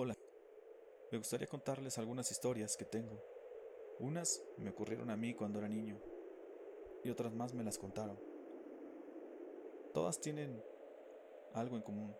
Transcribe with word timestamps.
Hola, 0.00 0.16
me 1.10 1.18
gustaría 1.18 1.48
contarles 1.48 1.98
algunas 1.98 2.30
historias 2.30 2.76
que 2.76 2.84
tengo. 2.84 3.20
Unas 3.98 4.40
me 4.56 4.70
ocurrieron 4.70 5.10
a 5.10 5.16
mí 5.16 5.34
cuando 5.34 5.58
era 5.58 5.68
niño 5.68 5.98
y 7.02 7.10
otras 7.10 7.34
más 7.34 7.52
me 7.52 7.64
las 7.64 7.78
contaron. 7.78 8.16
Todas 9.92 10.20
tienen 10.20 10.62
algo 11.52 11.74
en 11.74 11.82
común, 11.82 12.14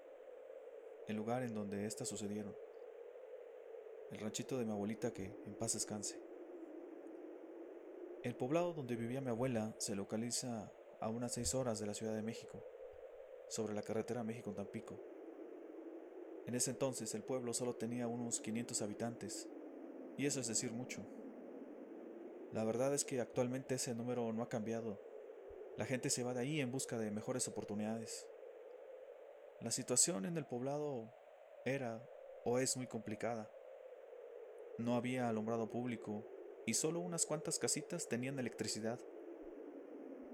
el 1.06 1.14
lugar 1.14 1.44
en 1.44 1.54
donde 1.54 1.86
éstas 1.86 2.08
sucedieron, 2.08 2.52
el 4.10 4.18
ranchito 4.18 4.58
de 4.58 4.64
mi 4.64 4.72
abuelita 4.72 5.12
que 5.12 5.26
en 5.46 5.54
paz 5.54 5.74
descanse. 5.74 6.20
El 8.24 8.34
poblado 8.34 8.72
donde 8.72 8.96
vivía 8.96 9.20
mi 9.20 9.30
abuela 9.30 9.72
se 9.78 9.94
localiza 9.94 10.72
a 10.98 11.08
unas 11.10 11.32
seis 11.32 11.54
horas 11.54 11.78
de 11.78 11.86
la 11.86 11.94
Ciudad 11.94 12.16
de 12.16 12.22
México, 12.22 12.60
sobre 13.48 13.72
la 13.72 13.82
carretera 13.82 14.24
México-Tampico. 14.24 15.07
En 16.48 16.54
ese 16.54 16.70
entonces 16.70 17.14
el 17.14 17.22
pueblo 17.22 17.52
solo 17.52 17.74
tenía 17.74 18.08
unos 18.08 18.40
500 18.40 18.80
habitantes, 18.80 19.46
y 20.16 20.24
eso 20.24 20.40
es 20.40 20.48
decir 20.48 20.72
mucho. 20.72 21.02
La 22.54 22.64
verdad 22.64 22.94
es 22.94 23.04
que 23.04 23.20
actualmente 23.20 23.74
ese 23.74 23.94
número 23.94 24.32
no 24.32 24.42
ha 24.42 24.48
cambiado. 24.48 24.98
La 25.76 25.84
gente 25.84 26.08
se 26.08 26.22
va 26.22 26.32
de 26.32 26.40
ahí 26.40 26.62
en 26.62 26.72
busca 26.72 26.96
de 26.96 27.10
mejores 27.10 27.46
oportunidades. 27.48 28.26
La 29.60 29.70
situación 29.70 30.24
en 30.24 30.38
el 30.38 30.46
poblado 30.46 31.12
era 31.66 32.02
o 32.46 32.58
es 32.58 32.78
muy 32.78 32.86
complicada. 32.86 33.50
No 34.78 34.96
había 34.96 35.28
alumbrado 35.28 35.68
público 35.68 36.24
y 36.64 36.72
solo 36.72 37.00
unas 37.00 37.26
cuantas 37.26 37.58
casitas 37.58 38.08
tenían 38.08 38.38
electricidad. 38.38 38.98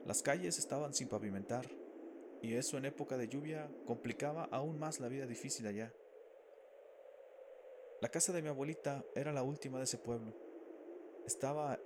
Las 0.07 0.23
calles 0.23 0.61
estaban 0.61 0.95
sin 0.95 1.09
pavimentar, 1.09 1.69
y 2.41 2.55
eso 2.55 2.79
en 2.79 2.85
época 2.85 3.17
de 3.17 3.27
lluvia 3.27 3.69
complicaba 3.85 4.45
aún 4.53 4.79
más 4.79 5.01
la 5.01 5.09
vida 5.09 5.27
difícil 5.27 5.67
allá. 5.67 5.93
La 8.05 8.11
casa 8.11 8.35
de 8.35 8.43
mi 8.43 8.51
abuelita 8.51 9.03
era 9.15 9.33
la 9.33 9.43
última 9.43 9.79
de 9.79 9.85
ese 9.85 9.97
pueblo. 9.97 10.35
Estaba 11.25 11.81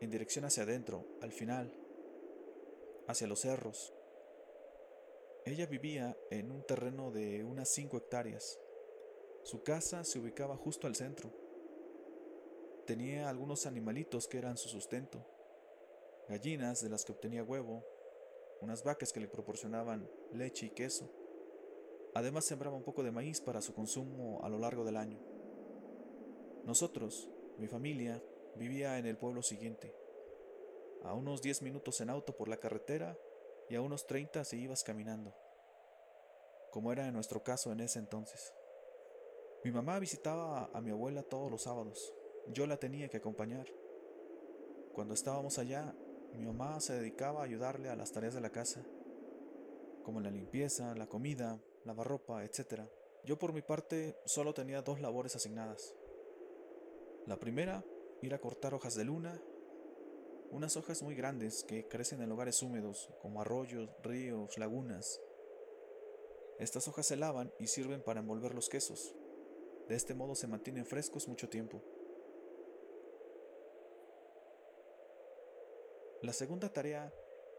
en 0.00 0.08
dirección 0.08 0.44
hacia 0.44 0.62
adentro, 0.62 1.04
al 1.20 1.32
final, 1.32 1.74
hacia 3.08 3.26
los 3.26 3.40
cerros. 3.40 3.92
Ella 5.44 5.66
vivía 5.66 6.16
en 6.30 6.52
un 6.52 6.62
terreno 6.62 7.10
de 7.10 7.42
unas 7.42 7.70
cinco 7.70 7.96
hectáreas. 7.96 8.56
Su 9.42 9.64
casa 9.64 10.04
se 10.04 10.20
ubicaba 10.20 10.56
justo 10.56 10.86
al 10.86 10.94
centro. 10.94 11.32
Tenía 12.86 13.28
algunos 13.28 13.66
animalitos 13.66 14.28
que 14.28 14.38
eran 14.38 14.56
su 14.56 14.68
sustento, 14.68 15.26
gallinas 16.28 16.82
de 16.82 16.88
las 16.88 17.04
que 17.04 17.10
obtenía 17.10 17.42
huevo, 17.42 17.84
unas 18.60 18.84
vacas 18.84 19.12
que 19.12 19.18
le 19.18 19.26
proporcionaban 19.26 20.08
leche 20.30 20.66
y 20.66 20.70
queso. 20.70 21.10
Además 22.14 22.44
sembraba 22.44 22.76
un 22.76 22.84
poco 22.84 23.02
de 23.02 23.10
maíz 23.10 23.40
para 23.40 23.60
su 23.60 23.74
consumo 23.74 24.38
a 24.44 24.48
lo 24.48 24.60
largo 24.60 24.84
del 24.84 24.98
año. 24.98 25.33
Nosotros, 26.64 27.28
mi 27.58 27.68
familia, 27.68 28.22
vivía 28.56 28.98
en 28.98 29.04
el 29.04 29.18
pueblo 29.18 29.42
siguiente, 29.42 29.94
a 31.02 31.12
unos 31.12 31.42
10 31.42 31.60
minutos 31.60 32.00
en 32.00 32.08
auto 32.08 32.34
por 32.34 32.48
la 32.48 32.56
carretera 32.56 33.18
y 33.68 33.74
a 33.74 33.82
unos 33.82 34.06
30 34.06 34.44
si 34.44 34.60
ibas 34.60 34.82
caminando, 34.82 35.34
como 36.70 36.90
era 36.90 37.06
en 37.06 37.12
nuestro 37.12 37.42
caso 37.42 37.70
en 37.70 37.80
ese 37.80 37.98
entonces. 37.98 38.54
Mi 39.62 39.72
mamá 39.72 39.98
visitaba 39.98 40.70
a 40.72 40.80
mi 40.80 40.90
abuela 40.90 41.22
todos 41.22 41.50
los 41.50 41.62
sábados, 41.62 42.14
yo 42.48 42.66
la 42.66 42.78
tenía 42.78 43.08
que 43.08 43.18
acompañar. 43.18 43.66
Cuando 44.94 45.12
estábamos 45.12 45.58
allá, 45.58 45.94
mi 46.32 46.46
mamá 46.46 46.80
se 46.80 46.94
dedicaba 46.94 47.40
a 47.40 47.44
ayudarle 47.44 47.90
a 47.90 47.96
las 47.96 48.12
tareas 48.12 48.34
de 48.34 48.40
la 48.40 48.50
casa, 48.50 48.82
como 50.02 50.20
la 50.20 50.30
limpieza, 50.30 50.94
la 50.94 51.08
comida, 51.08 51.60
lavar 51.84 52.06
ropa, 52.06 52.42
etc. 52.42 52.82
Yo 53.24 53.38
por 53.38 53.52
mi 53.52 53.60
parte 53.60 54.16
solo 54.24 54.54
tenía 54.54 54.80
dos 54.80 55.00
labores 55.00 55.36
asignadas. 55.36 55.94
La 57.26 57.38
primera, 57.38 57.82
ir 58.20 58.34
a 58.34 58.38
cortar 58.38 58.74
hojas 58.74 58.94
de 58.94 59.04
luna, 59.04 59.40
unas 60.50 60.76
hojas 60.76 61.02
muy 61.02 61.14
grandes 61.14 61.64
que 61.64 61.88
crecen 61.88 62.20
en 62.20 62.28
lugares 62.28 62.62
húmedos, 62.62 63.08
como 63.22 63.40
arroyos, 63.40 63.90
ríos, 64.02 64.58
lagunas. 64.58 65.22
Estas 66.58 66.86
hojas 66.86 67.06
se 67.06 67.16
lavan 67.16 67.50
y 67.58 67.66
sirven 67.66 68.02
para 68.02 68.20
envolver 68.20 68.54
los 68.54 68.68
quesos. 68.68 69.14
De 69.88 69.94
este 69.96 70.14
modo 70.14 70.34
se 70.34 70.46
mantienen 70.46 70.84
frescos 70.84 71.26
mucho 71.26 71.48
tiempo. 71.48 71.82
La 76.20 76.34
segunda 76.34 76.72
tarea 76.72 77.12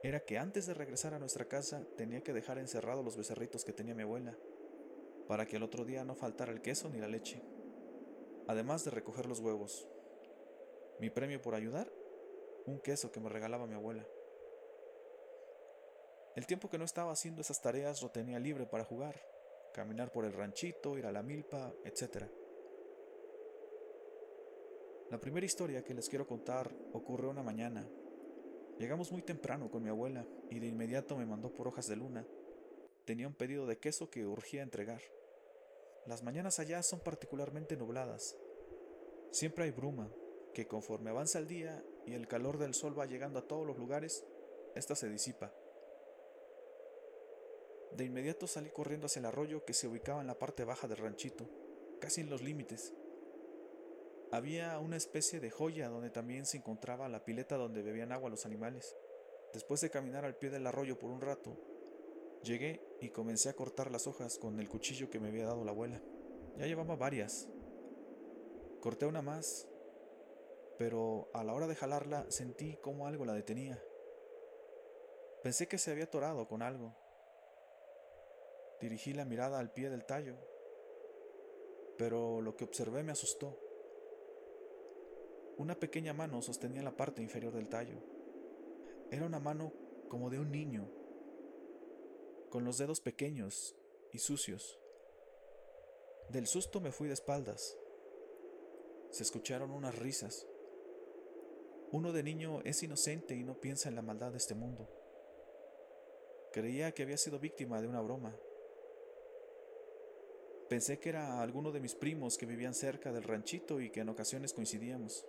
era 0.03 0.19
que 0.19 0.37
antes 0.37 0.67
de 0.67 0.75
regresar 0.75 1.15
a 1.15 1.19
nuestra 1.19 1.45
casa 1.45 1.85
tenía 1.97 2.21
que 2.21 2.33
dejar 2.33 2.59
encerrados 2.59 3.03
los 3.03 3.17
becerritos 3.17 3.65
que 3.65 3.73
tenía 3.73 3.95
mi 3.95 4.03
abuela, 4.03 4.37
para 5.27 5.47
que 5.47 5.55
el 5.55 5.63
otro 5.63 5.85
día 5.85 6.05
no 6.05 6.13
faltara 6.13 6.51
el 6.51 6.61
queso 6.61 6.87
ni 6.89 6.99
la 6.99 7.07
leche, 7.07 7.41
además 8.47 8.85
de 8.85 8.91
recoger 8.91 9.25
los 9.25 9.39
huevos. 9.39 9.87
Mi 10.99 11.09
premio 11.09 11.41
por 11.41 11.55
ayudar, 11.55 11.91
un 12.65 12.79
queso 12.79 13.11
que 13.11 13.19
me 13.19 13.29
regalaba 13.29 13.67
mi 13.67 13.75
abuela. 13.75 14.05
El 16.35 16.45
tiempo 16.47 16.69
que 16.69 16.77
no 16.77 16.85
estaba 16.85 17.11
haciendo 17.11 17.41
esas 17.41 17.61
tareas 17.61 18.01
lo 18.01 18.09
tenía 18.09 18.39
libre 18.39 18.65
para 18.65 18.83
jugar, 18.83 19.15
caminar 19.73 20.11
por 20.11 20.25
el 20.25 20.33
ranchito, 20.33 20.97
ir 20.97 21.05
a 21.05 21.11
la 21.11 21.23
milpa, 21.23 21.73
etc. 21.83 22.25
La 25.09 25.19
primera 25.19 25.45
historia 25.45 25.83
que 25.83 25.93
les 25.93 26.09
quiero 26.09 26.27
contar 26.27 26.71
ocurrió 26.93 27.29
una 27.29 27.43
mañana 27.43 27.87
Llegamos 28.79 29.09
muy 29.09 29.21
temprano 29.21 29.71
con 29.71 29.83
mi 29.83 29.89
abuela 29.89 30.25
y 30.49 30.59
de 30.59 30.67
inmediato 30.67 31.15
me 31.15 31.25
mandó 31.25 31.49
por 31.53 31.67
hojas 31.67 31.87
de 31.87 31.95
luna. 31.95 32.25
Tenía 33.05 33.27
un 33.27 33.33
pedido 33.33 33.65
de 33.65 33.77
queso 33.77 34.09
que 34.09 34.25
urgía 34.25 34.63
entregar. 34.63 35.01
Las 36.05 36.21
mañanas 36.21 36.59
allá 36.59 36.83
son 36.83 36.99
particularmente 36.99 37.75
nubladas. 37.75 38.35
Siempre 39.31 39.65
hay 39.65 39.71
bruma, 39.71 40.11
que 40.53 40.67
conforme 40.67 41.09
avanza 41.09 41.39
el 41.39 41.47
día 41.47 41.83
y 42.05 42.13
el 42.13 42.27
calor 42.27 42.57
del 42.57 42.73
sol 42.73 42.97
va 42.97 43.05
llegando 43.05 43.39
a 43.39 43.47
todos 43.47 43.65
los 43.65 43.77
lugares, 43.77 44.23
ésta 44.75 44.95
se 44.95 45.09
disipa. 45.09 45.51
De 47.91 48.05
inmediato 48.05 48.45
salí 48.45 48.69
corriendo 48.69 49.07
hacia 49.07 49.19
el 49.19 49.25
arroyo 49.25 49.65
que 49.65 49.73
se 49.73 49.87
ubicaba 49.87 50.21
en 50.21 50.27
la 50.27 50.37
parte 50.37 50.63
baja 50.63 50.87
del 50.87 50.97
ranchito, 50.97 51.49
casi 51.99 52.21
en 52.21 52.29
los 52.29 52.41
límites. 52.41 52.93
Había 54.31 54.77
una 54.79 54.97
especie 54.97 55.39
de 55.39 55.49
joya 55.49 55.89
donde 55.89 56.09
también 56.09 56.45
se 56.45 56.57
encontraba 56.57 57.09
la 57.09 57.25
pileta 57.25 57.57
donde 57.57 57.81
bebían 57.81 58.11
agua 58.11 58.29
los 58.29 58.45
animales. 58.45 58.95
Después 59.53 59.81
de 59.81 59.89
caminar 59.89 60.25
al 60.25 60.35
pie 60.35 60.49
del 60.49 60.67
arroyo 60.67 60.99
por 60.99 61.09
un 61.09 61.21
rato, 61.21 61.57
llegué 62.43 62.84
y 63.01 63.09
comencé 63.09 63.49
a 63.49 63.55
cortar 63.55 63.91
las 63.91 64.07
hojas 64.07 64.37
con 64.37 64.59
el 64.59 64.69
cuchillo 64.69 65.09
que 65.09 65.19
me 65.19 65.29
había 65.29 65.45
dado 65.45 65.63
la 65.63 65.71
abuela. 65.71 66.01
Ya 66.57 66.65
llevaba 66.65 66.95
varias. 66.95 67.47
Corté 68.81 69.05
una 69.05 69.21
más, 69.21 69.67
pero 70.77 71.29
a 71.33 71.43
la 71.43 71.53
hora 71.53 71.67
de 71.67 71.75
jalarla 71.75 72.25
sentí 72.29 72.77
como 72.77 73.07
algo 73.07 73.25
la 73.25 73.33
detenía. 73.33 73.81
Pensé 75.43 75.67
que 75.67 75.77
se 75.77 75.91
había 75.91 76.05
atorado 76.05 76.47
con 76.47 76.61
algo. 76.61 76.95
Dirigí 78.81 79.13
la 79.13 79.25
mirada 79.25 79.59
al 79.59 79.71
pie 79.71 79.89
del 79.89 80.05
tallo, 80.05 80.35
pero 81.97 82.41
lo 82.41 82.55
que 82.55 82.63
observé 82.63 83.03
me 83.03 83.11
asustó. 83.11 83.57
Una 85.57 85.75
pequeña 85.75 86.13
mano 86.13 86.41
sostenía 86.41 86.83
la 86.83 86.95
parte 86.95 87.21
inferior 87.21 87.53
del 87.53 87.69
tallo. 87.69 87.95
Era 89.11 89.25
una 89.25 89.39
mano 89.39 89.71
como 90.09 90.29
de 90.29 90.39
un 90.39 90.51
niño, 90.51 90.89
con 92.55 92.63
los 92.63 92.77
dedos 92.77 93.01
pequeños 93.01 93.75
y 94.13 94.19
sucios. 94.19 94.79
Del 96.29 96.47
susto 96.47 96.79
me 96.79 96.93
fui 96.93 97.09
de 97.09 97.13
espaldas. 97.13 97.77
Se 99.09 99.23
escucharon 99.23 99.71
unas 99.71 99.99
risas. 99.99 100.47
Uno 101.91 102.13
de 102.13 102.23
niño 102.23 102.61
es 102.63 102.81
inocente 102.81 103.35
y 103.35 103.43
no 103.43 103.59
piensa 103.59 103.89
en 103.89 103.95
la 103.95 104.01
maldad 104.01 104.31
de 104.31 104.37
este 104.37 104.55
mundo. 104.55 104.87
Creía 106.53 106.93
que 106.93 107.03
había 107.03 107.17
sido 107.17 107.39
víctima 107.39 107.81
de 107.81 107.89
una 107.89 107.99
broma. 107.99 108.33
Pensé 110.69 110.97
que 110.97 111.09
era 111.09 111.41
alguno 111.41 111.73
de 111.73 111.81
mis 111.81 111.93
primos 111.93 112.37
que 112.37 112.45
vivían 112.45 112.73
cerca 112.73 113.11
del 113.11 113.23
ranchito 113.23 113.81
y 113.81 113.89
que 113.89 113.99
en 113.99 114.07
ocasiones 114.07 114.53
coincidíamos. 114.53 115.25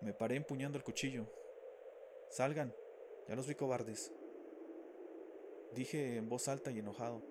Me 0.00 0.14
paré 0.14 0.36
empuñando 0.36 0.78
el 0.78 0.84
cuchillo. 0.84 1.26
Salgan, 2.30 2.74
ya 3.28 3.36
los 3.36 3.46
vi 3.46 3.54
cobardes. 3.54 4.10
Dije 5.74 6.16
en 6.16 6.28
voz 6.28 6.48
alta 6.48 6.70
y 6.70 6.78
enojado. 6.78 7.22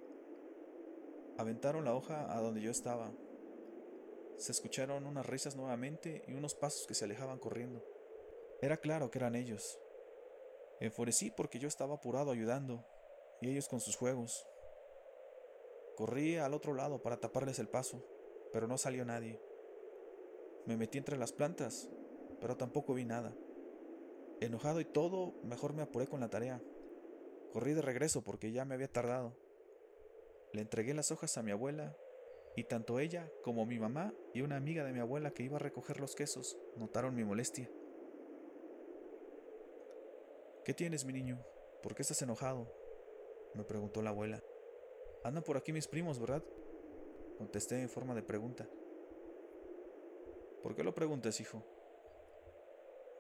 Aventaron 1.38 1.86
la 1.86 1.96
hoja 1.96 2.36
a 2.36 2.42
donde 2.42 2.62
yo 2.62 2.72
estaba. 2.72 3.12
Se 4.38 4.52
escucharon 4.52 5.06
unas 5.06 5.26
risas 5.26 5.56
nuevamente 5.56 6.24
y 6.28 6.34
unos 6.34 6.56
pasos 6.56 6.88
que 6.88 6.94
se 6.94 7.06
alejaban 7.06 7.40
corriendo. 7.40 7.84
Era 8.62 8.78
claro 8.78 9.12
que 9.12 9.20
eran 9.20 9.36
ellos. 9.36 9.80
Enfurecí 10.80 11.32
porque 11.32 11.60
yo 11.60 11.68
estaba 11.68 11.96
apurado 11.96 12.32
ayudando, 12.32 12.86
y 13.42 13.50
ellos 13.50 13.68
con 13.68 13.80
sus 13.80 13.96
juegos. 13.96 14.46
Corrí 15.96 16.38
al 16.38 16.54
otro 16.54 16.74
lado 16.74 17.02
para 17.02 17.20
taparles 17.20 17.60
el 17.60 17.70
paso, 17.70 18.04
pero 18.52 18.68
no 18.68 18.78
salió 18.78 19.06
nadie. 19.06 19.40
Me 20.66 20.78
metí 20.78 20.98
entre 20.98 21.18
las 21.18 21.32
plantas 21.32 21.90
pero 22.40 22.58
tampoco 22.58 22.94
vi 22.94 23.06
nada. 23.06 23.34
Enojado 24.40 24.80
y 24.80 24.86
todo, 24.86 25.34
mejor 25.44 25.74
me 25.74 25.82
apuré 25.82 26.08
con 26.08 26.20
la 26.20 26.30
tarea. 26.30 26.62
Corrí 27.56 27.74
de 27.74 27.82
regreso 27.82 28.22
porque 28.22 28.52
ya 28.52 28.66
me 28.66 28.76
había 28.76 28.92
tardado. 28.92 29.32
Le 30.52 30.60
entregué 30.60 30.94
las 30.94 31.12
hojas 31.12 31.38
a 31.38 31.42
mi 31.42 31.52
abuela 31.52 31.96
y 32.54 32.66
tanto 32.66 33.00
ella 33.00 33.32
como 33.46 33.66
mi 33.66 33.80
mamá 33.80 34.14
y 34.34 34.42
una 34.42 34.58
amiga 34.58 34.84
de 34.84 34.92
mi 34.92 35.00
abuela 35.00 35.32
que 35.32 35.44
iba 35.44 35.56
a 35.56 35.60
recoger 35.60 36.02
los 36.02 36.16
quesos 36.16 36.58
notaron 36.76 37.16
mi 37.16 37.24
molestia. 37.24 37.72
¿Qué 40.66 40.74
tienes, 40.74 41.06
mi 41.06 41.14
niño? 41.14 41.42
¿Por 41.82 41.96
qué 41.96 42.02
estás 42.02 42.22
enojado? 42.22 42.70
me 43.54 43.64
preguntó 43.64 44.02
la 44.02 44.10
abuela. 44.10 44.44
Andan 45.24 45.42
por 45.42 45.56
aquí 45.56 45.72
mis 45.72 45.88
primos, 45.88 46.20
¿verdad? 46.20 46.44
Contesté 47.38 47.82
en 47.82 47.90
forma 47.90 48.14
de 48.16 48.24
pregunta. 48.24 48.68
¿Por 50.62 50.76
qué 50.76 50.84
lo 50.84 50.94
preguntas, 50.94 51.40
hijo? 51.40 51.64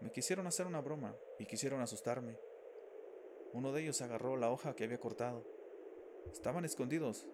Me 0.01 0.11
quisieron 0.11 0.45
hacer 0.45 0.67
una 0.67 0.81
broma 0.81 1.15
y 1.39 1.45
quisieron 1.45 1.79
asustarme. 1.79 2.37
Uno 3.55 3.71
de 3.71 3.83
ellos 3.83 4.01
agarró 4.01 4.35
la 4.35 4.51
hoja 4.51 4.75
que 4.75 4.83
había 4.83 4.99
cortado. 4.99 5.41
Estaban 6.29 6.65
escondidos, 6.65 7.25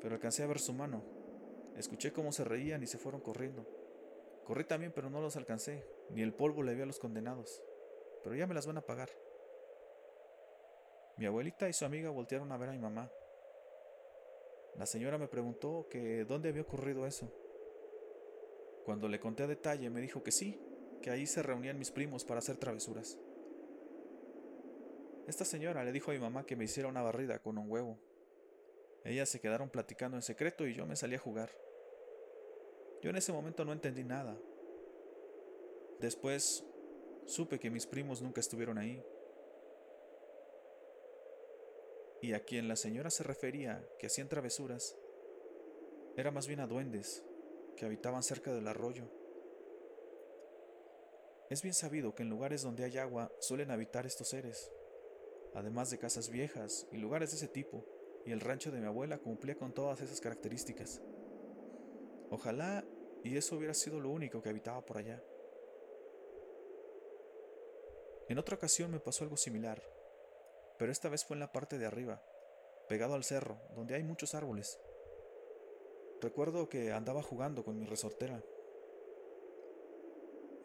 pero 0.00 0.14
alcancé 0.14 0.42
a 0.42 0.46
ver 0.46 0.60
su 0.60 0.72
mano. 0.72 1.02
Escuché 1.76 2.10
cómo 2.10 2.32
se 2.32 2.42
reían 2.42 2.82
y 2.82 2.86
se 2.86 2.96
fueron 2.96 3.20
corriendo. 3.20 3.66
Corrí 4.46 4.64
también, 4.64 4.92
pero 4.94 5.10
no 5.10 5.20
los 5.20 5.36
alcancé, 5.36 5.84
ni 6.08 6.22
el 6.22 6.32
polvo 6.32 6.62
le 6.62 6.74
vi 6.74 6.80
a 6.80 6.86
los 6.86 6.98
condenados. 6.98 7.62
Pero 8.24 8.34
ya 8.34 8.46
me 8.46 8.54
las 8.54 8.66
van 8.66 8.78
a 8.78 8.86
pagar. 8.86 9.10
Mi 11.18 11.26
abuelita 11.26 11.68
y 11.68 11.74
su 11.74 11.84
amiga 11.84 12.08
voltearon 12.08 12.50
a 12.50 12.56
ver 12.56 12.70
a 12.70 12.72
mi 12.72 12.78
mamá. 12.78 13.12
La 14.78 14.86
señora 14.86 15.18
me 15.18 15.28
preguntó 15.28 15.86
que 15.90 16.24
dónde 16.24 16.48
había 16.48 16.62
ocurrido 16.62 17.06
eso. 17.06 17.30
Cuando 18.86 19.06
le 19.06 19.20
conté 19.20 19.42
a 19.42 19.46
detalle 19.46 19.90
me 19.90 20.00
dijo 20.00 20.22
que 20.22 20.32
sí, 20.32 20.58
que 21.02 21.10
ahí 21.10 21.26
se 21.26 21.42
reunían 21.42 21.78
mis 21.78 21.90
primos 21.90 22.24
para 22.24 22.38
hacer 22.38 22.56
travesuras. 22.56 23.18
Esta 25.28 25.44
señora 25.44 25.84
le 25.84 25.92
dijo 25.92 26.10
a 26.10 26.14
mi 26.14 26.20
mamá 26.20 26.46
que 26.46 26.56
me 26.56 26.64
hiciera 26.64 26.88
una 26.88 27.02
barrida 27.02 27.38
con 27.38 27.58
un 27.58 27.70
huevo. 27.70 27.98
Ellas 29.04 29.28
se 29.28 29.40
quedaron 29.40 29.68
platicando 29.68 30.16
en 30.16 30.22
secreto 30.22 30.66
y 30.66 30.72
yo 30.72 30.86
me 30.86 30.96
salí 30.96 31.16
a 31.16 31.18
jugar. 31.18 31.50
Yo 33.02 33.10
en 33.10 33.16
ese 33.16 33.30
momento 33.30 33.62
no 33.66 33.74
entendí 33.74 34.04
nada. 34.04 34.36
Después 36.00 36.64
supe 37.26 37.60
que 37.60 37.68
mis 37.68 37.86
primos 37.86 38.22
nunca 38.22 38.40
estuvieron 38.40 38.78
ahí 38.78 39.04
y 42.22 42.32
a 42.32 42.40
quien 42.40 42.66
la 42.66 42.76
señora 42.76 43.10
se 43.10 43.22
refería 43.22 43.86
que 43.98 44.06
hacían 44.06 44.28
travesuras, 44.28 44.96
era 46.16 46.30
más 46.30 46.48
bien 46.48 46.60
a 46.60 46.66
duendes 46.66 47.22
que 47.76 47.84
habitaban 47.84 48.22
cerca 48.22 48.52
del 48.52 48.66
arroyo. 48.66 49.04
Es 51.50 51.62
bien 51.62 51.74
sabido 51.74 52.14
que 52.14 52.22
en 52.22 52.30
lugares 52.30 52.62
donde 52.62 52.84
hay 52.84 52.96
agua 52.98 53.30
suelen 53.40 53.70
habitar 53.70 54.06
estos 54.06 54.28
seres, 54.28 54.72
además 55.54 55.90
de 55.90 55.98
casas 55.98 56.30
viejas 56.30 56.86
y 56.92 56.96
lugares 56.96 57.30
de 57.30 57.36
ese 57.36 57.48
tipo, 57.48 57.84
y 58.24 58.32
el 58.32 58.40
rancho 58.40 58.70
de 58.70 58.80
mi 58.80 58.86
abuela 58.86 59.18
cumplía 59.18 59.56
con 59.56 59.72
todas 59.72 60.00
esas 60.00 60.20
características. 60.20 61.00
Ojalá 62.30 62.84
y 63.24 63.36
eso 63.36 63.56
hubiera 63.56 63.74
sido 63.74 64.00
lo 64.00 64.10
único 64.10 64.42
que 64.42 64.48
habitaba 64.50 64.84
por 64.84 64.98
allá. 64.98 65.22
En 68.28 68.38
otra 68.38 68.56
ocasión 68.56 68.90
me 68.90 69.00
pasó 69.00 69.24
algo 69.24 69.36
similar 69.36 69.82
pero 70.78 70.92
esta 70.92 71.08
vez 71.08 71.24
fue 71.24 71.34
en 71.34 71.40
la 71.40 71.52
parte 71.52 71.76
de 71.76 71.86
arriba, 71.86 72.22
pegado 72.88 73.14
al 73.14 73.24
cerro, 73.24 73.60
donde 73.74 73.96
hay 73.96 74.04
muchos 74.04 74.34
árboles. 74.34 74.78
Recuerdo 76.22 76.68
que 76.68 76.92
andaba 76.92 77.22
jugando 77.22 77.64
con 77.64 77.78
mi 77.78 77.84
resortera. 77.84 78.42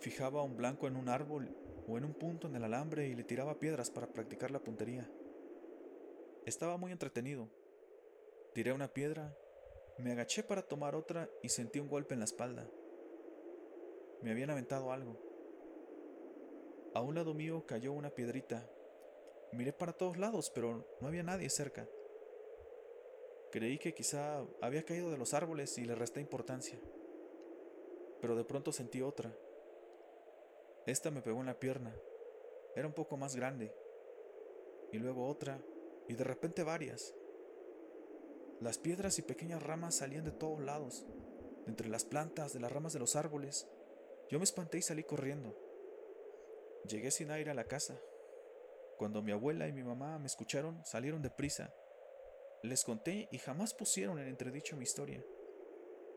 Fijaba 0.04 0.44
un 0.44 0.58
blanco 0.58 0.86
en 0.88 0.98
un 0.98 1.08
árbol 1.08 1.56
o 1.88 1.98
en 1.98 2.04
un 2.04 2.14
punto 2.14 2.48
en 2.48 2.58
el 2.58 2.66
alambre 2.66 3.08
y 3.08 3.16
le 3.16 3.24
tiraba 3.24 3.58
piedras 3.58 3.90
para 3.90 4.08
practicar 4.08 4.52
la 4.52 4.60
puntería. 4.60 5.10
Estaba 6.46 6.76
muy 6.76 6.92
entretenido. 6.92 7.48
Tiré 8.54 8.74
una 8.74 8.90
piedra, 8.90 9.34
me 9.98 10.12
agaché 10.12 10.44
para 10.44 10.62
tomar 10.62 10.94
otra 10.94 11.30
y 11.42 11.48
sentí 11.48 11.80
un 11.80 11.88
golpe 11.88 12.16
en 12.16 12.20
la 12.20 12.26
espalda. 12.26 12.70
Me 14.22 14.32
habían 14.32 14.50
aventado 14.50 14.92
algo. 14.92 15.18
A 16.94 17.00
un 17.02 17.16
lado 17.16 17.34
mío 17.34 17.66
cayó 17.66 17.94
una 17.94 18.10
piedrita 18.10 18.70
Miré 19.54 19.72
para 19.72 19.94
todos 19.94 20.18
lados, 20.18 20.50
pero 20.50 20.84
no 21.00 21.08
había 21.08 21.22
nadie 21.22 21.48
cerca. 21.48 21.88
Creí 23.52 23.78
que 23.78 23.94
quizá 23.94 24.44
había 24.62 24.84
caído 24.84 25.12
de 25.12 25.18
los 25.18 25.36
árboles 25.36 25.78
y 25.78 25.86
le 25.86 25.94
resté 25.94 26.20
importancia. 26.20 26.80
Pero 28.20 28.36
de 28.36 28.44
pronto 28.46 28.72
sentí 28.72 29.04
otra. 29.04 29.32
Esta 30.86 31.12
me 31.12 31.22
pegó 31.22 31.40
en 31.40 31.46
la 31.46 31.60
pierna. 31.60 31.96
Era 32.76 32.88
un 32.88 32.94
poco 32.94 33.18
más 33.18 33.36
grande. 33.36 33.74
Y 34.92 34.98
luego 34.98 35.28
otra, 35.28 35.62
y 36.08 36.16
de 36.16 36.24
repente 36.24 36.64
varias. 36.64 37.14
Las 38.60 38.78
piedras 38.78 39.18
y 39.20 39.22
pequeñas 39.22 39.64
ramas 39.64 39.96
salían 39.96 40.26
de 40.26 40.32
todos 40.32 40.60
lados, 40.60 41.06
entre 41.68 41.90
las 41.90 42.06
plantas, 42.06 42.54
de 42.54 42.60
las 42.60 42.72
ramas 42.72 42.94
de 42.94 43.00
los 43.00 43.16
árboles. 43.16 43.68
Yo 44.30 44.40
me 44.40 44.44
espanté 44.44 44.78
y 44.78 44.82
salí 44.82 45.04
corriendo. 45.04 45.56
Llegué 46.88 47.12
sin 47.12 47.32
aire 47.32 47.52
a 47.52 47.56
la 47.56 47.66
casa, 47.66 47.98
cuando 48.98 49.22
mi 49.22 49.32
abuela 49.32 49.68
y 49.68 49.74
mi 49.74 49.84
mamá 49.84 50.20
me 50.20 50.28
escucharon, 50.28 50.84
salieron 50.86 51.22
deprisa. 51.22 51.74
Les 52.62 52.84
conté 52.84 53.28
y 53.32 53.38
jamás 53.38 53.74
pusieron 53.74 54.20
en 54.20 54.28
entredicho 54.28 54.78
mi 54.78 54.84
historia. 54.84 55.24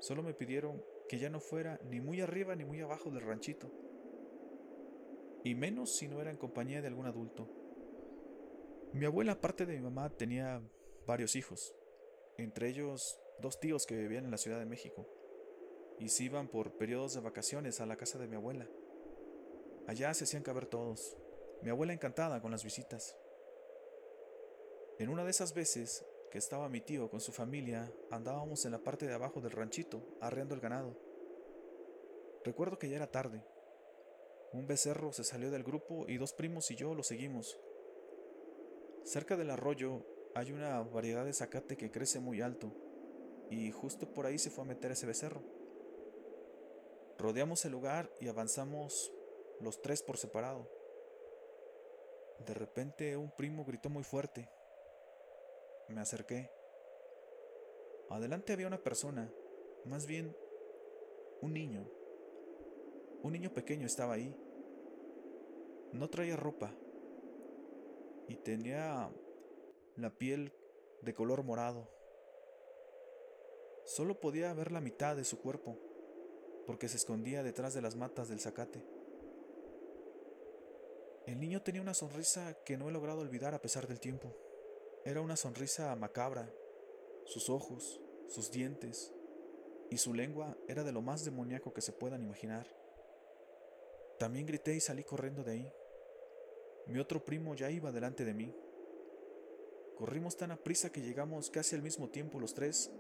Solo 0.01 0.23
me 0.23 0.35
pidieron 0.35 0.85
que 1.09 1.19
ya 1.19 1.31
no 1.31 1.41
fuera 1.41 1.81
ni 1.85 2.01
muy 2.01 2.21
arriba 2.21 2.55
ni 2.55 2.65
muy 2.65 2.81
abajo 2.81 3.11
del 3.11 3.23
ranchito. 3.23 3.71
Y 5.47 5.55
menos 5.55 5.95
si 5.95 6.09
no 6.09 6.21
era 6.21 6.33
en 6.33 6.37
compañía 6.37 6.83
de 6.83 6.89
algún 6.89 7.07
adulto. 7.07 7.47
Mi 8.93 9.05
abuela, 9.05 9.35
aparte 9.35 9.65
de 9.65 9.77
mi 9.77 9.81
mamá, 9.81 10.11
tenía 10.11 10.61
varios 11.07 11.37
hijos, 11.37 11.73
entre 12.37 12.69
ellos 12.69 13.21
dos 13.41 13.61
tíos 13.61 13.87
que 13.87 13.95
vivían 13.95 14.25
en 14.25 14.33
la 14.33 14.39
Ciudad 14.39 14.59
de 14.59 14.67
México, 14.67 15.07
y 16.01 16.09
se 16.09 16.25
iban 16.25 16.49
por 16.49 16.73
periodos 16.73 17.15
de 17.15 17.21
vacaciones 17.21 17.81
a 17.81 17.87
la 17.87 17.95
casa 17.95 18.19
de 18.19 18.27
mi 18.27 18.35
abuela. 18.35 18.67
Allá 19.87 20.13
se 20.15 20.25
hacían 20.25 20.43
caber 20.43 20.67
todos, 20.67 21.17
mi 21.63 21.71
abuela 21.71 21.93
encantada 21.93 22.43
con 22.43 22.51
las 22.51 22.65
visitas. 22.65 23.17
En 24.99 25.11
una 25.11 25.23
de 25.23 25.31
esas 25.31 25.55
veces 25.55 26.05
que 26.33 26.39
estaba 26.39 26.69
mi 26.69 26.81
tío 26.81 27.09
con 27.09 27.21
su 27.21 27.31
familia, 27.31 27.93
andábamos 28.11 28.65
en 28.65 28.73
la 28.73 28.83
parte 28.83 29.07
de 29.07 29.15
abajo 29.15 29.41
del 29.41 29.53
ranchito, 29.53 30.19
arreando 30.21 30.57
el 30.57 30.61
ganado. 30.61 30.99
Recuerdo 32.45 32.81
que 32.81 32.89
ya 32.89 32.97
era 32.97 33.13
tarde. 33.13 33.45
Un 34.53 34.67
becerro 34.67 35.13
se 35.13 35.25
salió 35.25 35.51
del 35.51 35.65
grupo 35.65 36.07
y 36.09 36.17
dos 36.17 36.33
primos 36.33 36.71
y 36.71 36.77
yo 36.77 36.95
lo 36.95 37.03
seguimos. 37.03 37.59
Cerca 39.05 39.37
del 39.37 39.51
arroyo 39.51 40.05
hay 40.35 40.53
una 40.53 40.83
variedad 40.83 41.25
de 41.25 41.33
zacate 41.33 41.77
que 41.77 41.91
crece 41.91 42.21
muy 42.21 42.41
alto, 42.41 42.73
y 43.51 43.71
justo 43.71 44.13
por 44.13 44.27
ahí 44.27 44.39
se 44.39 44.51
fue 44.51 44.65
a 44.65 44.67
meter 44.67 44.93
ese 44.93 45.07
becerro. 45.07 45.43
Rodeamos 47.19 47.65
el 47.65 47.73
lugar 47.73 48.11
y 48.21 48.29
avanzamos 48.29 49.13
los 49.61 49.81
tres 49.81 50.03
por 50.03 50.19
separado. 50.19 50.69
De 52.45 52.53
repente 52.53 53.17
un 53.17 53.31
primo 53.31 53.65
gritó 53.65 53.89
muy 53.89 54.05
fuerte. 54.05 54.49
Me 55.89 56.01
acerqué. 56.01 56.51
Adelante 58.11 58.53
había 58.53 58.67
una 58.67 58.83
persona, 58.83 59.33
más 59.85 60.07
bien 60.07 60.37
un 61.41 61.55
niño. 61.55 61.89
Un 63.27 63.33
niño 63.33 63.53
pequeño 63.53 63.87
estaba 63.89 64.13
ahí. 64.13 64.33
No 65.91 66.09
traía 66.09 66.37
ropa 66.37 66.71
y 68.29 68.37
tenía 68.37 69.11
la 69.97 70.11
piel 70.11 70.53
de 71.03 71.13
color 71.13 71.43
morado. 71.43 71.91
Solo 73.85 74.21
podía 74.21 74.55
ver 74.55 74.71
la 74.71 74.81
mitad 74.81 75.17
de 75.17 75.25
su 75.25 75.41
cuerpo 75.41 75.77
porque 76.69 76.89
se 76.89 76.99
escondía 76.99 77.43
detrás 77.43 77.75
de 77.75 77.83
las 77.83 77.97
matas 77.97 78.29
del 78.29 78.39
zacate. 78.39 78.81
El 81.27 81.41
niño 81.41 81.63
tenía 81.63 81.83
una 81.83 81.95
sonrisa 81.95 82.55
que 82.65 82.77
no 82.77 82.89
he 82.89 82.93
logrado 82.93 83.23
olvidar 83.23 83.55
a 83.55 83.61
pesar 83.61 83.89
del 83.89 83.99
tiempo. 83.99 84.37
Era 85.05 85.21
una 85.21 85.35
sonrisa 85.35 85.97
macabra. 85.97 86.49
Sus 87.25 87.51
ojos, 87.51 88.01
sus 88.29 88.53
dientes 88.53 89.13
y 89.91 89.99
su 89.99 90.15
lengua 90.15 90.57
era 90.69 90.85
de 90.85 90.93
lo 90.93 91.03
más 91.03 91.25
demoníaco 91.25 91.75
que 91.75 91.81
se 91.81 91.91
puedan 91.91 92.23
imaginar. 92.23 92.86
También 94.19 94.47
grité 94.47 94.75
y 94.75 94.81
salí 94.81 95.05
corriendo 95.05 95.45
de 95.45 95.53
ahí. 95.53 95.73
Mi 96.87 96.99
otro 96.99 97.25
primo 97.25 97.55
ya 97.55 97.71
iba 97.71 97.93
delante 97.93 98.25
de 98.25 98.35
mí. 98.35 98.55
Corrimos 99.97 100.37
tan 100.37 100.51
a 100.51 100.57
prisa 100.57 100.91
que 100.91 101.01
llegamos 101.01 101.51
casi 101.51 101.75
al 101.75 101.83
mismo 101.83 102.09
tiempo 102.09 102.39
los 102.39 102.55
tres 102.55 102.91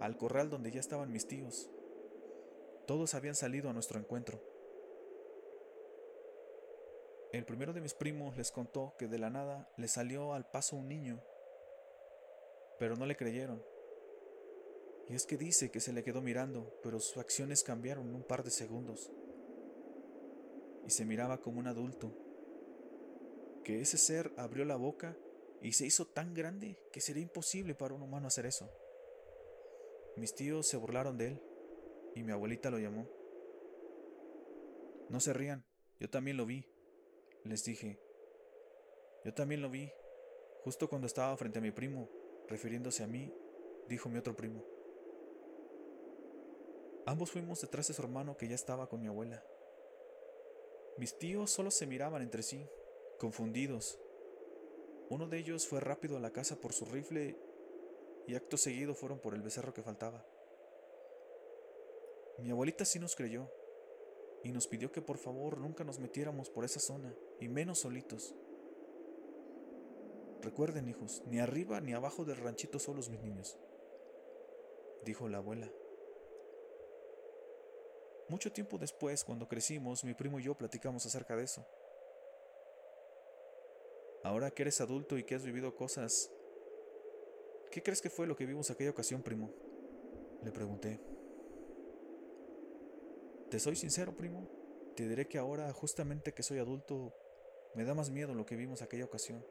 al 0.00 0.16
corral 0.16 0.50
donde 0.50 0.70
ya 0.70 0.80
estaban 0.80 1.12
mis 1.12 1.26
tíos. 1.26 1.70
Todos 2.86 3.14
habían 3.14 3.36
salido 3.36 3.70
a 3.70 3.72
nuestro 3.72 4.00
encuentro. 4.00 4.40
El 7.32 7.44
primero 7.44 7.72
de 7.72 7.80
mis 7.80 7.94
primos 7.94 8.36
les 8.36 8.50
contó 8.50 8.94
que 8.98 9.06
de 9.06 9.18
la 9.18 9.30
nada 9.30 9.72
le 9.76 9.88
salió 9.88 10.34
al 10.34 10.50
paso 10.50 10.76
un 10.76 10.88
niño, 10.88 11.22
pero 12.78 12.96
no 12.96 13.06
le 13.06 13.16
creyeron. 13.16 13.62
Y 15.08 15.14
es 15.14 15.24
que 15.24 15.36
dice 15.36 15.70
que 15.70 15.80
se 15.80 15.92
le 15.92 16.02
quedó 16.02 16.20
mirando, 16.20 16.78
pero 16.82 16.98
sus 17.00 17.16
acciones 17.16 17.62
cambiaron 17.62 18.08
en 18.08 18.14
un 18.16 18.22
par 18.24 18.42
de 18.42 18.50
segundos. 18.50 19.10
Y 20.86 20.90
se 20.90 21.04
miraba 21.04 21.40
como 21.40 21.58
un 21.58 21.66
adulto. 21.66 22.12
Que 23.64 23.80
ese 23.80 23.98
ser 23.98 24.32
abrió 24.36 24.64
la 24.64 24.76
boca 24.76 25.16
y 25.60 25.72
se 25.72 25.86
hizo 25.86 26.06
tan 26.06 26.34
grande 26.34 26.78
que 26.92 27.00
sería 27.00 27.22
imposible 27.22 27.74
para 27.74 27.94
un 27.94 28.02
humano 28.02 28.26
hacer 28.26 28.46
eso. 28.46 28.68
Mis 30.16 30.34
tíos 30.34 30.66
se 30.66 30.76
burlaron 30.76 31.16
de 31.16 31.28
él 31.28 31.42
y 32.14 32.22
mi 32.22 32.32
abuelita 32.32 32.70
lo 32.70 32.78
llamó. 32.78 33.08
No 35.08 35.20
se 35.20 35.32
rían, 35.32 35.64
yo 36.00 36.10
también 36.10 36.36
lo 36.36 36.46
vi, 36.46 36.66
les 37.44 37.64
dije. 37.64 38.00
Yo 39.24 39.32
también 39.32 39.62
lo 39.62 39.70
vi, 39.70 39.90
justo 40.64 40.88
cuando 40.88 41.06
estaba 41.06 41.36
frente 41.36 41.60
a 41.60 41.62
mi 41.62 41.70
primo, 41.70 42.08
refiriéndose 42.48 43.04
a 43.04 43.06
mí, 43.06 43.32
dijo 43.88 44.08
mi 44.08 44.18
otro 44.18 44.34
primo. 44.34 44.64
Ambos 47.06 47.30
fuimos 47.30 47.60
detrás 47.60 47.88
de 47.88 47.94
su 47.94 48.02
hermano 48.02 48.36
que 48.36 48.48
ya 48.48 48.54
estaba 48.54 48.88
con 48.88 49.00
mi 49.00 49.08
abuela. 49.08 49.42
Mis 50.98 51.18
tíos 51.18 51.50
solo 51.50 51.70
se 51.70 51.86
miraban 51.86 52.22
entre 52.22 52.42
sí, 52.42 52.66
confundidos. 53.18 53.98
Uno 55.08 55.26
de 55.26 55.38
ellos 55.38 55.66
fue 55.66 55.80
rápido 55.80 56.16
a 56.16 56.20
la 56.20 56.30
casa 56.30 56.60
por 56.60 56.72
su 56.72 56.84
rifle 56.84 57.36
y 58.26 58.34
acto 58.34 58.56
seguido 58.56 58.94
fueron 58.94 59.18
por 59.18 59.34
el 59.34 59.42
becerro 59.42 59.74
que 59.74 59.82
faltaba. 59.82 60.24
Mi 62.38 62.50
abuelita 62.50 62.84
sí 62.84 62.98
nos 62.98 63.16
creyó 63.16 63.50
y 64.42 64.52
nos 64.52 64.66
pidió 64.66 64.90
que 64.90 65.02
por 65.02 65.18
favor 65.18 65.58
nunca 65.58 65.84
nos 65.84 65.98
metiéramos 65.98 66.50
por 66.50 66.64
esa 66.64 66.80
zona 66.80 67.14
y 67.40 67.48
menos 67.48 67.80
solitos. 67.80 68.34
Recuerden, 70.42 70.88
hijos, 70.88 71.22
ni 71.26 71.38
arriba 71.38 71.80
ni 71.80 71.92
abajo 71.92 72.24
del 72.24 72.36
ranchito 72.36 72.78
solos 72.78 73.08
mis 73.08 73.22
niños, 73.22 73.56
dijo 75.04 75.28
la 75.28 75.38
abuela. 75.38 75.70
Mucho 78.28 78.52
tiempo 78.52 78.78
después, 78.78 79.24
cuando 79.24 79.48
crecimos, 79.48 80.04
mi 80.04 80.14
primo 80.14 80.40
y 80.40 80.44
yo 80.44 80.54
platicamos 80.54 81.04
acerca 81.06 81.36
de 81.36 81.44
eso. 81.44 81.66
Ahora 84.24 84.50
que 84.50 84.62
eres 84.62 84.80
adulto 84.80 85.18
y 85.18 85.24
que 85.24 85.34
has 85.34 85.44
vivido 85.44 85.74
cosas, 85.74 86.30
¿qué 87.70 87.82
crees 87.82 88.00
que 88.00 88.10
fue 88.10 88.26
lo 88.26 88.36
que 88.36 88.46
vimos 88.46 88.70
aquella 88.70 88.90
ocasión, 88.90 89.22
primo? 89.22 89.50
Le 90.42 90.52
pregunté. 90.52 91.00
Te 93.50 93.58
soy 93.58 93.76
sincero, 93.76 94.16
primo. 94.16 94.48
Te 94.96 95.08
diré 95.08 95.26
que 95.26 95.38
ahora, 95.38 95.72
justamente 95.72 96.32
que 96.32 96.42
soy 96.42 96.58
adulto, 96.58 97.14
me 97.74 97.84
da 97.84 97.94
más 97.94 98.10
miedo 98.10 98.34
lo 98.34 98.46
que 98.46 98.56
vimos 98.56 98.82
aquella 98.82 99.04
ocasión. 99.04 99.44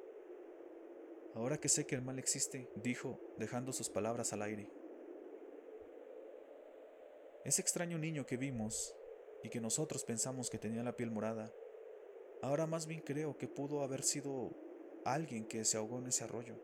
Ahora 1.36 1.60
que 1.60 1.70
sé 1.70 1.86
que 1.86 1.96
el 1.96 2.02
mal 2.02 2.20
existe, 2.20 2.70
dijo, 2.76 3.20
dejando 3.38 3.74
sus 3.74 3.90
palabras 3.90 4.34
al 4.34 4.42
aire. 4.42 4.70
Ese 7.44 7.62
extraño 7.62 7.98
niño 7.98 8.26
que 8.26 8.38
vimos 8.38 8.96
y 9.44 9.50
que 9.50 9.60
nosotros 9.60 10.04
pensamos 10.04 10.50
que 10.50 10.60
tenía 10.60 10.84
la 10.84 10.96
piel 10.96 11.10
morada, 11.10 11.52
ahora 12.42 12.68
más 12.68 12.86
bien 12.86 13.02
creo 13.02 13.38
que 13.38 13.48
pudo 13.48 13.82
haber 13.82 14.04
sido 14.04 14.52
alguien 15.06 15.46
que 15.46 15.66
se 15.66 15.78
ahogó 15.78 15.98
en 15.98 16.08
ese 16.08 16.24
arroyo. 16.24 16.56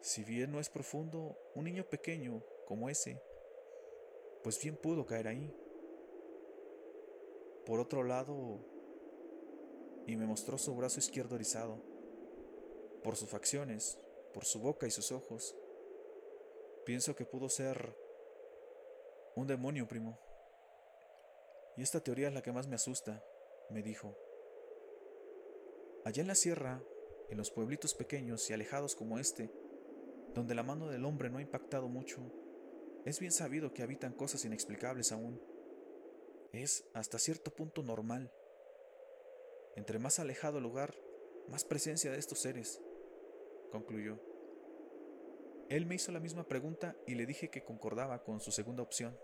Si 0.00 0.24
bien 0.24 0.52
no 0.52 0.60
es 0.60 0.70
profundo, 0.70 1.36
un 1.54 1.64
niño 1.64 1.84
pequeño 1.84 2.42
como 2.66 2.88
ese, 2.88 3.20
pues 4.42 4.60
bien 4.62 4.76
pudo 4.76 5.04
caer 5.04 5.28
ahí. 5.28 5.52
Por 7.66 7.80
otro 7.80 8.04
lado, 8.04 8.60
y 10.06 10.16
me 10.16 10.26
mostró 10.26 10.58
su 10.58 10.74
brazo 10.74 10.98
izquierdo 10.98 11.36
erizado. 11.36 11.78
Por 13.02 13.16
sus 13.16 13.28
facciones, 13.28 13.98
por 14.32 14.44
su 14.44 14.60
boca 14.60 14.86
y 14.86 14.90
sus 14.90 15.12
ojos, 15.12 15.54
pienso 16.84 17.14
que 17.14 17.24
pudo 17.24 17.48
ser 17.48 17.94
un 19.36 19.46
demonio, 19.46 19.86
primo. 19.88 20.18
Y 21.76 21.82
esta 21.82 22.00
teoría 22.00 22.28
es 22.28 22.34
la 22.34 22.42
que 22.42 22.52
más 22.52 22.66
me 22.66 22.76
asusta, 22.76 23.24
me 23.70 23.82
dijo. 23.82 24.16
Allá 26.04 26.22
en 26.22 26.28
la 26.28 26.34
sierra, 26.34 26.82
en 27.28 27.38
los 27.38 27.50
pueblitos 27.50 27.94
pequeños 27.94 28.48
y 28.50 28.52
alejados 28.52 28.94
como 28.94 29.18
este, 29.18 29.50
donde 30.34 30.54
la 30.54 30.62
mano 30.62 30.88
del 30.88 31.04
hombre 31.04 31.30
no 31.30 31.38
ha 31.38 31.42
impactado 31.42 31.88
mucho, 31.88 32.20
es 33.04 33.18
bien 33.20 33.32
sabido 33.32 33.72
que 33.72 33.82
habitan 33.82 34.12
cosas 34.12 34.44
inexplicables 34.44 35.12
aún 35.12 35.40
es 36.52 36.84
hasta 36.94 37.18
cierto 37.18 37.52
punto 37.54 37.82
normal. 37.82 38.32
Entre 39.76 39.98
más 39.98 40.18
alejado 40.18 40.58
el 40.58 40.64
lugar, 40.64 40.94
más 41.48 41.64
presencia 41.64 42.10
de 42.10 42.18
estos 42.18 42.40
seres, 42.40 42.80
concluyó. 43.70 44.18
Él 45.70 45.86
me 45.86 45.94
hizo 45.94 46.10
la 46.10 46.18
misma 46.18 46.42
pregunta 46.48 46.96
y 47.06 47.14
le 47.14 47.26
dije 47.26 47.48
que 47.48 47.62
concordaba 47.62 48.24
con 48.24 48.40
su 48.40 48.50
segunda 48.50 48.82
opción. 48.82 49.16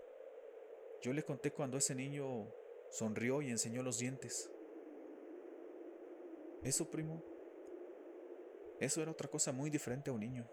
Yo 1.01 1.11
le 1.11 1.23
conté 1.23 1.51
cuando 1.51 1.77
ese 1.77 1.93
niño 1.93 2.47
sonrió 2.89 3.41
y 3.41 3.49
enseñó 3.49 3.83
los 3.83 3.99
dientes. 3.99 4.49
Eso, 6.63 6.89
primo, 6.89 7.21
eso 8.79 9.01
era 9.01 9.11
otra 9.11 9.27
cosa 9.27 9.51
muy 9.51 9.69
diferente 9.69 10.09
a 10.09 10.13
un 10.13 10.21
niño. 10.21 10.49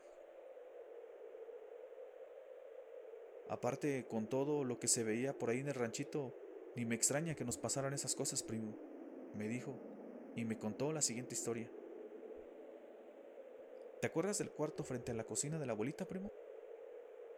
Aparte, 3.49 4.07
con 4.09 4.27
todo 4.29 4.65
lo 4.65 4.81
que 4.81 4.89
se 4.89 5.05
veía 5.05 5.39
por 5.39 5.51
ahí 5.51 5.61
en 5.61 5.69
el 5.69 5.75
ranchito, 5.75 6.35
ni 6.75 6.85
me 6.85 6.97
extraña 6.97 7.37
que 7.37 7.45
nos 7.45 7.57
pasaran 7.57 7.95
esas 7.95 8.17
cosas, 8.17 8.43
primo, 8.43 8.77
me 9.37 9.47
dijo, 9.47 9.79
y 10.35 10.45
me 10.45 10.59
contó 10.59 10.93
la 10.93 11.03
siguiente 11.03 11.35
historia. 11.35 11.71
¿Te 14.05 14.09
acuerdas 14.09 14.37
del 14.37 14.51
cuarto 14.51 14.85
frente 14.85 15.13
a 15.13 15.15
la 15.15 15.25
cocina 15.25 15.59
de 15.59 15.65
la 15.65 15.73
abuelita, 15.73 16.05
primo? 16.05 16.31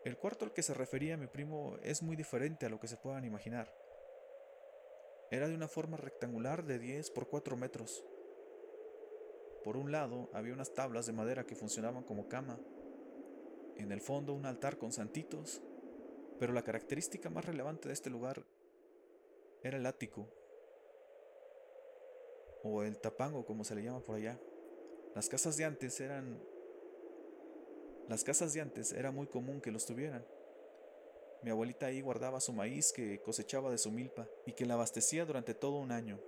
El 0.04 0.18
cuarto 0.18 0.44
al 0.44 0.52
que 0.52 0.64
se 0.64 0.74
refería 0.74 1.16
mi 1.16 1.28
primo 1.28 1.76
es 1.84 2.02
muy 2.02 2.16
diferente 2.16 2.66
a 2.66 2.68
lo 2.68 2.80
que 2.80 2.88
se 2.88 2.96
puedan 2.96 3.24
imaginar. 3.24 3.72
Era 5.30 5.46
de 5.46 5.54
una 5.54 5.68
forma 5.68 5.96
rectangular 5.96 6.64
de 6.64 6.80
10 6.80 7.12
por 7.12 7.28
4 7.28 7.56
metros. 7.56 8.04
Por 9.62 9.76
un 9.76 9.92
lado 9.92 10.28
había 10.32 10.54
unas 10.54 10.74
tablas 10.74 11.06
de 11.06 11.12
madera 11.12 11.46
que 11.46 11.54
funcionaban 11.54 12.02
como 12.02 12.28
cama. 12.28 12.58
En 13.76 13.92
el 13.92 14.00
fondo 14.00 14.32
un 14.32 14.44
altar 14.44 14.76
con 14.76 14.90
santitos. 14.90 15.62
Pero 16.40 16.52
la 16.52 16.64
característica 16.64 17.30
más 17.30 17.44
relevante 17.44 17.86
de 17.86 17.94
este 17.94 18.10
lugar 18.10 18.44
era 19.62 19.76
el 19.76 19.86
ático, 19.86 20.28
o 22.64 22.82
el 22.82 22.98
tapango 22.98 23.46
como 23.46 23.62
se 23.62 23.76
le 23.76 23.84
llama 23.84 24.00
por 24.00 24.16
allá. 24.16 24.36
Las 25.14 25.28
casas 25.28 25.56
de 25.56 25.64
antes 25.64 26.00
eran... 26.00 26.55
Las 28.08 28.22
casas 28.22 28.52
de 28.54 28.60
antes 28.60 28.92
era 28.92 29.10
muy 29.10 29.26
común 29.26 29.60
que 29.60 29.72
los 29.72 29.84
tuvieran. 29.84 30.24
Mi 31.42 31.50
abuelita 31.50 31.86
ahí 31.86 32.00
guardaba 32.00 32.40
su 32.40 32.52
maíz 32.52 32.92
que 32.92 33.20
cosechaba 33.20 33.70
de 33.70 33.78
su 33.78 33.90
milpa 33.90 34.28
y 34.46 34.52
que 34.52 34.66
la 34.66 34.74
abastecía 34.74 35.24
durante 35.24 35.54
todo 35.54 35.78
un 35.78 35.92
año. 35.92 36.20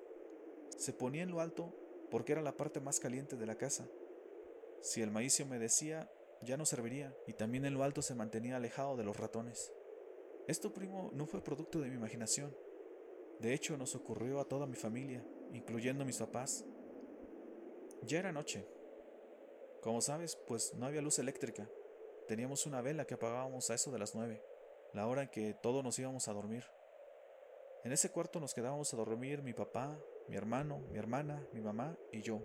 Se 0.76 0.92
ponía 0.92 1.22
en 1.22 1.30
lo 1.30 1.40
alto 1.40 1.74
porque 2.10 2.32
era 2.32 2.42
la 2.42 2.56
parte 2.56 2.80
más 2.80 3.00
caliente 3.00 3.36
de 3.36 3.46
la 3.46 3.56
casa. 3.56 3.86
Si 4.80 5.02
el 5.02 5.10
maíz 5.10 5.34
se 5.34 5.42
humedecía, 5.44 6.10
ya 6.42 6.56
no 6.56 6.64
serviría, 6.64 7.16
y 7.26 7.32
también 7.32 7.64
en 7.64 7.74
lo 7.74 7.82
alto 7.82 8.02
se 8.02 8.14
mantenía 8.14 8.56
alejado 8.56 8.96
de 8.96 9.04
los 9.04 9.16
ratones. 9.16 9.72
Esto, 10.46 10.72
primo, 10.72 11.10
no 11.12 11.26
fue 11.26 11.42
producto 11.42 11.80
de 11.80 11.88
mi 11.88 11.96
imaginación. 11.96 12.56
De 13.40 13.54
hecho, 13.54 13.76
nos 13.76 13.94
ocurrió 13.94 14.40
a 14.40 14.44
toda 14.44 14.66
mi 14.66 14.76
familia, 14.76 15.24
incluyendo 15.52 16.04
mis 16.04 16.18
papás. 16.18 16.64
Ya 18.02 18.18
era 18.20 18.32
noche. 18.32 18.64
Como 19.82 20.00
sabes, 20.00 20.36
pues 20.36 20.74
no 20.74 20.86
había 20.86 21.00
luz 21.00 21.18
eléctrica. 21.18 21.68
Teníamos 22.26 22.66
una 22.66 22.82
vela 22.82 23.06
que 23.06 23.14
apagábamos 23.14 23.70
a 23.70 23.74
eso 23.74 23.90
de 23.90 23.98
las 23.98 24.14
nueve, 24.14 24.42
la 24.92 25.06
hora 25.06 25.22
en 25.22 25.28
que 25.28 25.54
todos 25.54 25.82
nos 25.82 25.98
íbamos 25.98 26.28
a 26.28 26.32
dormir. 26.32 26.64
En 27.84 27.92
ese 27.92 28.10
cuarto 28.10 28.40
nos 28.40 28.54
quedábamos 28.54 28.92
a 28.92 28.96
dormir 28.96 29.42
mi 29.42 29.54
papá, 29.54 29.98
mi 30.28 30.36
hermano, 30.36 30.78
mi 30.90 30.98
hermana, 30.98 31.46
mi 31.52 31.60
mamá 31.60 31.96
y 32.12 32.22
yo. 32.22 32.40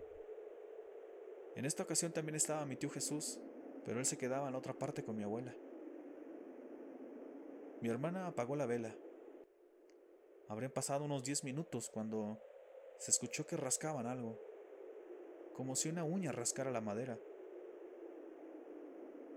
En 1.55 1.65
esta 1.65 1.83
ocasión 1.83 2.11
también 2.11 2.35
estaba 2.35 2.65
mi 2.65 2.77
tío 2.77 2.89
Jesús, 2.89 3.39
pero 3.83 3.99
él 3.99 4.05
se 4.05 4.17
quedaba 4.17 4.47
en 4.47 4.55
otra 4.55 4.73
parte 4.73 5.03
con 5.03 5.15
mi 5.15 5.23
abuela. 5.23 5.53
Mi 7.81 7.89
hermana 7.89 8.27
apagó 8.27 8.55
la 8.55 8.65
vela 8.65 8.95
Habrían 10.53 10.71
pasado 10.71 11.05
unos 11.05 11.23
diez 11.23 11.43
minutos 11.43 11.89
cuando 11.89 12.39
se 12.99 13.11
escuchó 13.11 13.47
que 13.47 13.57
rascaban 13.57 14.05
algo, 14.05 14.39
como 15.53 15.75
si 15.75 15.89
una 15.89 16.03
uña 16.03 16.31
rascara 16.31 16.71
la 16.71 16.81
madera. 16.81 17.17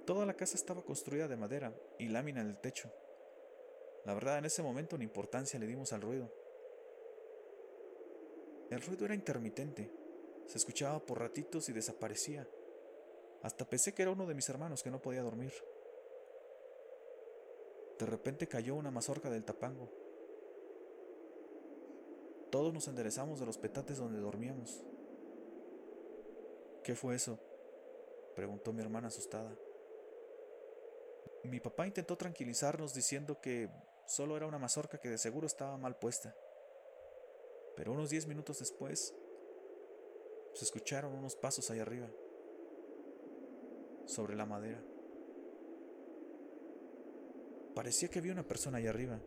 Toda 0.04 0.24
la 0.26 0.34
casa 0.34 0.56
estaba 0.56 0.82
construida 0.82 1.28
de 1.28 1.36
madera 1.36 1.74
y 1.98 2.08
lámina 2.08 2.40
en 2.40 2.48
el 2.48 2.58
techo. 2.58 2.90
La 4.04 4.14
verdad, 4.14 4.38
en 4.38 4.44
ese 4.44 4.62
momento 4.62 4.96
ni 4.96 5.04
importancia 5.04 5.58
le 5.58 5.66
dimos 5.66 5.92
al 5.92 6.00
ruido. 6.00 6.30
El 8.70 8.80
ruido 8.82 9.04
era 9.04 9.14
intermitente, 9.14 9.90
se 10.46 10.58
escuchaba 10.58 10.98
por 11.00 11.20
ratitos 11.20 11.68
y 11.68 11.72
desaparecía. 11.72 12.48
Hasta 13.42 13.68
pensé 13.68 13.94
que 13.94 14.02
era 14.02 14.10
uno 14.10 14.26
de 14.26 14.34
mis 14.34 14.48
hermanos 14.48 14.82
que 14.82 14.90
no 14.90 15.02
podía 15.02 15.22
dormir. 15.22 15.52
De 17.98 18.06
repente 18.06 18.46
cayó 18.46 18.74
una 18.74 18.90
mazorca 18.90 19.30
del 19.30 19.44
tapango 19.44 20.06
todos 22.56 22.72
nos 22.72 22.88
enderezamos 22.88 23.38
de 23.38 23.44
los 23.44 23.58
petates 23.58 23.98
donde 23.98 24.18
dormíamos. 24.18 24.82
¿Qué 26.86 26.94
fue 26.94 27.16
eso? 27.16 27.36
preguntó 28.36 28.72
mi 28.72 28.80
hermana 28.80 29.08
asustada. 29.08 29.52
Mi 31.42 31.58
papá 31.58 31.84
intentó 31.84 32.16
tranquilizarnos 32.16 32.94
diciendo 32.94 33.40
que 33.40 33.68
solo 34.06 34.36
era 34.36 34.46
una 34.46 34.60
mazorca 34.60 35.00
que 35.00 35.08
de 35.08 35.18
seguro 35.18 35.48
estaba 35.48 35.76
mal 35.78 35.98
puesta. 35.98 36.32
Pero 37.74 37.90
unos 37.90 38.10
diez 38.10 38.28
minutos 38.28 38.60
después 38.60 39.12
se 40.54 40.64
escucharon 40.64 41.12
unos 41.12 41.34
pasos 41.34 41.68
ahí 41.72 41.80
arriba, 41.80 42.08
sobre 44.06 44.36
la 44.36 44.46
madera. 44.46 44.80
parecía 47.74 48.08
que 48.08 48.20
había 48.20 48.32
una 48.32 48.46
persona 48.46 48.78
ahí 48.78 48.86
arriba. 48.86 49.18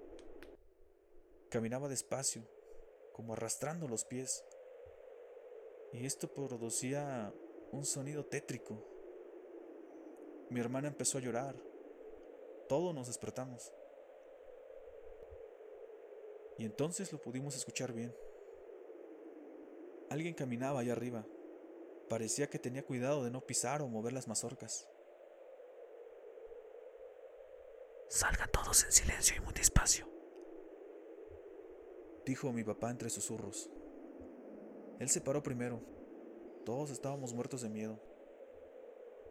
Caminaba 1.49 1.89
despacio, 1.89 2.41
como 3.11 3.33
arrastrando 3.33 3.89
los 3.89 4.05
pies. 4.05 4.45
Y 5.91 6.05
esto 6.05 6.33
producía 6.33 7.33
un 7.71 7.85
sonido 7.85 8.25
tétrico. 8.25 8.77
Mi 10.49 10.59
hermana 10.59 10.87
empezó 10.87 11.17
a 11.17 11.21
llorar. 11.21 11.55
Todos 12.67 12.93
nos 12.93 13.07
despertamos. 13.07 13.71
Y 16.57 16.65
entonces 16.65 17.11
lo 17.11 17.21
pudimos 17.21 17.55
escuchar 17.55 17.93
bien. 17.93 18.13
Alguien 20.09 20.33
caminaba 20.33 20.79
allá 20.79 20.93
arriba. 20.93 21.25
Parecía 22.09 22.49
que 22.49 22.59
tenía 22.59 22.83
cuidado 22.83 23.23
de 23.23 23.31
no 23.31 23.41
pisar 23.41 23.81
o 23.81 23.87
mover 23.87 24.13
las 24.13 24.27
mazorcas. 24.27 24.87
Salgan 28.07 28.49
todos 28.51 28.83
en 28.85 28.91
silencio 28.91 29.37
y 29.37 29.39
muy 29.39 29.53
despacio, 29.53 30.07
dijo 32.25 32.51
mi 32.51 32.63
papá 32.63 32.89
entre 32.89 33.11
susurros. 33.11 33.69
Él 34.97 35.09
se 35.09 35.21
paró 35.21 35.43
primero. 35.43 35.98
Todos 36.69 36.91
estábamos 36.91 37.33
muertos 37.33 37.63
de 37.63 37.69
miedo. 37.69 37.99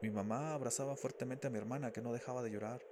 Mi 0.02 0.10
mamá 0.10 0.54
abrazaba 0.54 0.96
fuertemente 0.96 1.46
a 1.46 1.50
mi 1.50 1.56
hermana 1.56 1.92
que 1.92 2.00
no 2.00 2.12
dejaba 2.12 2.42
de 2.42 2.50
llorar. 2.50 2.82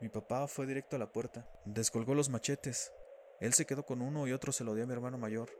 Mi 0.00 0.08
papá 0.08 0.48
fue 0.48 0.66
directo 0.66 0.96
a 0.96 0.98
la 0.98 1.12
puerta, 1.12 1.48
descolgó 1.64 2.16
los 2.16 2.30
machetes. 2.30 2.92
Él 3.38 3.52
se 3.52 3.64
quedó 3.64 3.86
con 3.86 4.02
uno 4.02 4.26
y 4.26 4.32
otro 4.32 4.50
se 4.50 4.64
lo 4.64 4.74
dio 4.74 4.82
a 4.82 4.86
mi 4.88 4.92
hermano 4.92 5.18
mayor. 5.18 5.50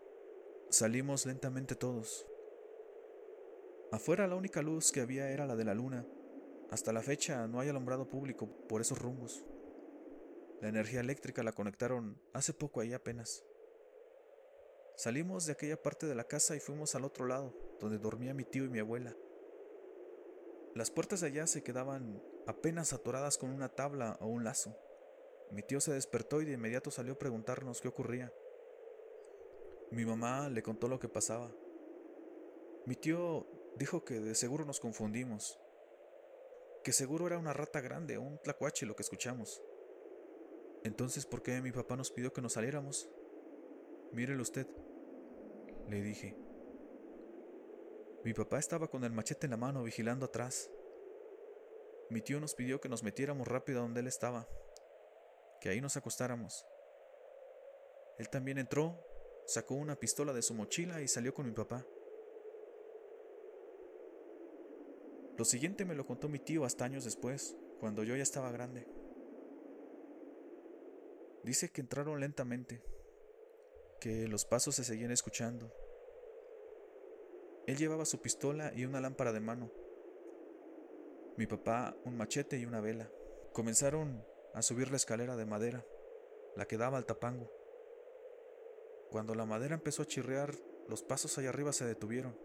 Salimos 0.70 1.24
lentamente 1.24 1.76
todos. 1.76 2.26
Afuera 3.92 4.26
la 4.26 4.34
única 4.34 4.60
luz 4.60 4.90
que 4.90 5.02
había 5.02 5.30
era 5.30 5.46
la 5.46 5.54
de 5.54 5.66
la 5.66 5.74
luna, 5.74 6.04
hasta 6.72 6.92
la 6.92 7.00
fecha 7.00 7.46
no 7.46 7.60
hay 7.60 7.68
alumbrado 7.68 8.10
público 8.10 8.48
por 8.68 8.80
esos 8.80 8.98
rumbos. 8.98 9.44
La 10.60 10.68
energía 10.68 10.98
eléctrica 10.98 11.44
la 11.44 11.52
conectaron 11.52 12.20
hace 12.32 12.52
poco 12.52 12.80
ahí 12.80 12.92
apenas. 12.92 13.44
Salimos 14.96 15.44
de 15.44 15.52
aquella 15.52 15.80
parte 15.80 16.06
de 16.06 16.14
la 16.14 16.24
casa 16.24 16.56
y 16.56 16.60
fuimos 16.60 16.94
al 16.94 17.04
otro 17.04 17.26
lado, 17.26 17.52
donde 17.80 17.98
dormía 17.98 18.32
mi 18.32 18.44
tío 18.44 18.64
y 18.64 18.70
mi 18.70 18.78
abuela. 18.78 19.14
Las 20.74 20.90
puertas 20.90 21.20
de 21.20 21.26
allá 21.26 21.46
se 21.46 21.62
quedaban 21.62 22.22
apenas 22.46 22.94
atoradas 22.94 23.36
con 23.36 23.50
una 23.50 23.68
tabla 23.68 24.16
o 24.20 24.26
un 24.26 24.42
lazo. 24.42 24.74
Mi 25.50 25.62
tío 25.62 25.82
se 25.82 25.92
despertó 25.92 26.40
y 26.40 26.46
de 26.46 26.54
inmediato 26.54 26.90
salió 26.90 27.12
a 27.12 27.18
preguntarnos 27.18 27.82
qué 27.82 27.88
ocurría. 27.88 28.32
Mi 29.90 30.06
mamá 30.06 30.48
le 30.48 30.62
contó 30.62 30.88
lo 30.88 30.98
que 30.98 31.08
pasaba. 31.08 31.52
Mi 32.86 32.96
tío 32.96 33.46
dijo 33.76 34.02
que 34.02 34.18
de 34.18 34.34
seguro 34.34 34.64
nos 34.64 34.80
confundimos, 34.80 35.60
que 36.82 36.92
seguro 36.92 37.26
era 37.26 37.38
una 37.38 37.52
rata 37.52 37.82
grande 37.82 38.16
o 38.16 38.22
un 38.22 38.38
tlacuache 38.38 38.86
lo 38.86 38.96
que 38.96 39.02
escuchamos. 39.02 39.62
Entonces, 40.84 41.26
¿por 41.26 41.42
qué 41.42 41.60
mi 41.60 41.72
papá 41.72 41.96
nos 41.96 42.10
pidió 42.10 42.32
que 42.32 42.40
nos 42.40 42.54
saliéramos? 42.54 43.10
Mírelo 44.12 44.42
usted, 44.42 44.66
le 45.88 46.02
dije. 46.02 46.36
Mi 48.24 48.34
papá 48.34 48.58
estaba 48.58 48.88
con 48.88 49.04
el 49.04 49.12
machete 49.12 49.46
en 49.46 49.52
la 49.52 49.56
mano 49.56 49.82
vigilando 49.84 50.26
atrás. 50.26 50.70
Mi 52.10 52.20
tío 52.22 52.40
nos 52.40 52.54
pidió 52.54 52.80
que 52.80 52.88
nos 52.88 53.02
metiéramos 53.02 53.46
rápido 53.46 53.78
a 53.78 53.82
donde 53.82 54.00
él 54.00 54.06
estaba, 54.06 54.48
que 55.60 55.68
ahí 55.68 55.80
nos 55.80 55.96
acostáramos. 55.96 56.64
Él 58.18 58.28
también 58.28 58.58
entró, 58.58 58.98
sacó 59.46 59.74
una 59.74 59.96
pistola 59.96 60.32
de 60.32 60.42
su 60.42 60.54
mochila 60.54 61.00
y 61.02 61.08
salió 61.08 61.34
con 61.34 61.46
mi 61.46 61.52
papá. 61.52 61.84
Lo 65.36 65.44
siguiente 65.44 65.84
me 65.84 65.94
lo 65.94 66.06
contó 66.06 66.28
mi 66.28 66.38
tío 66.38 66.64
hasta 66.64 66.84
años 66.84 67.04
después, 67.04 67.56
cuando 67.78 68.02
yo 68.04 68.16
ya 68.16 68.22
estaba 68.22 68.50
grande. 68.50 68.86
Dice 71.44 71.70
que 71.70 71.80
entraron 71.80 72.18
lentamente, 72.20 72.82
que 74.00 74.28
los 74.28 74.44
pasos 74.44 74.74
se 74.74 74.84
seguían 74.84 75.10
escuchando. 75.10 75.72
Él 77.66 77.76
llevaba 77.76 78.04
su 78.04 78.20
pistola 78.20 78.72
y 78.74 78.84
una 78.84 79.00
lámpara 79.00 79.32
de 79.32 79.40
mano. 79.40 79.70
Mi 81.36 81.46
papá 81.46 81.96
un 82.04 82.16
machete 82.16 82.58
y 82.58 82.64
una 82.64 82.80
vela. 82.80 83.10
Comenzaron 83.52 84.24
a 84.54 84.62
subir 84.62 84.90
la 84.90 84.96
escalera 84.96 85.36
de 85.36 85.46
madera, 85.46 85.84
la 86.54 86.66
que 86.66 86.78
daba 86.78 86.96
al 86.96 87.06
tapango. 87.06 87.50
Cuando 89.10 89.34
la 89.34 89.46
madera 89.46 89.74
empezó 89.74 90.02
a 90.02 90.06
chirrear, 90.06 90.54
los 90.88 91.02
pasos 91.02 91.36
allá 91.38 91.48
arriba 91.48 91.72
se 91.72 91.84
detuvieron 91.84 92.38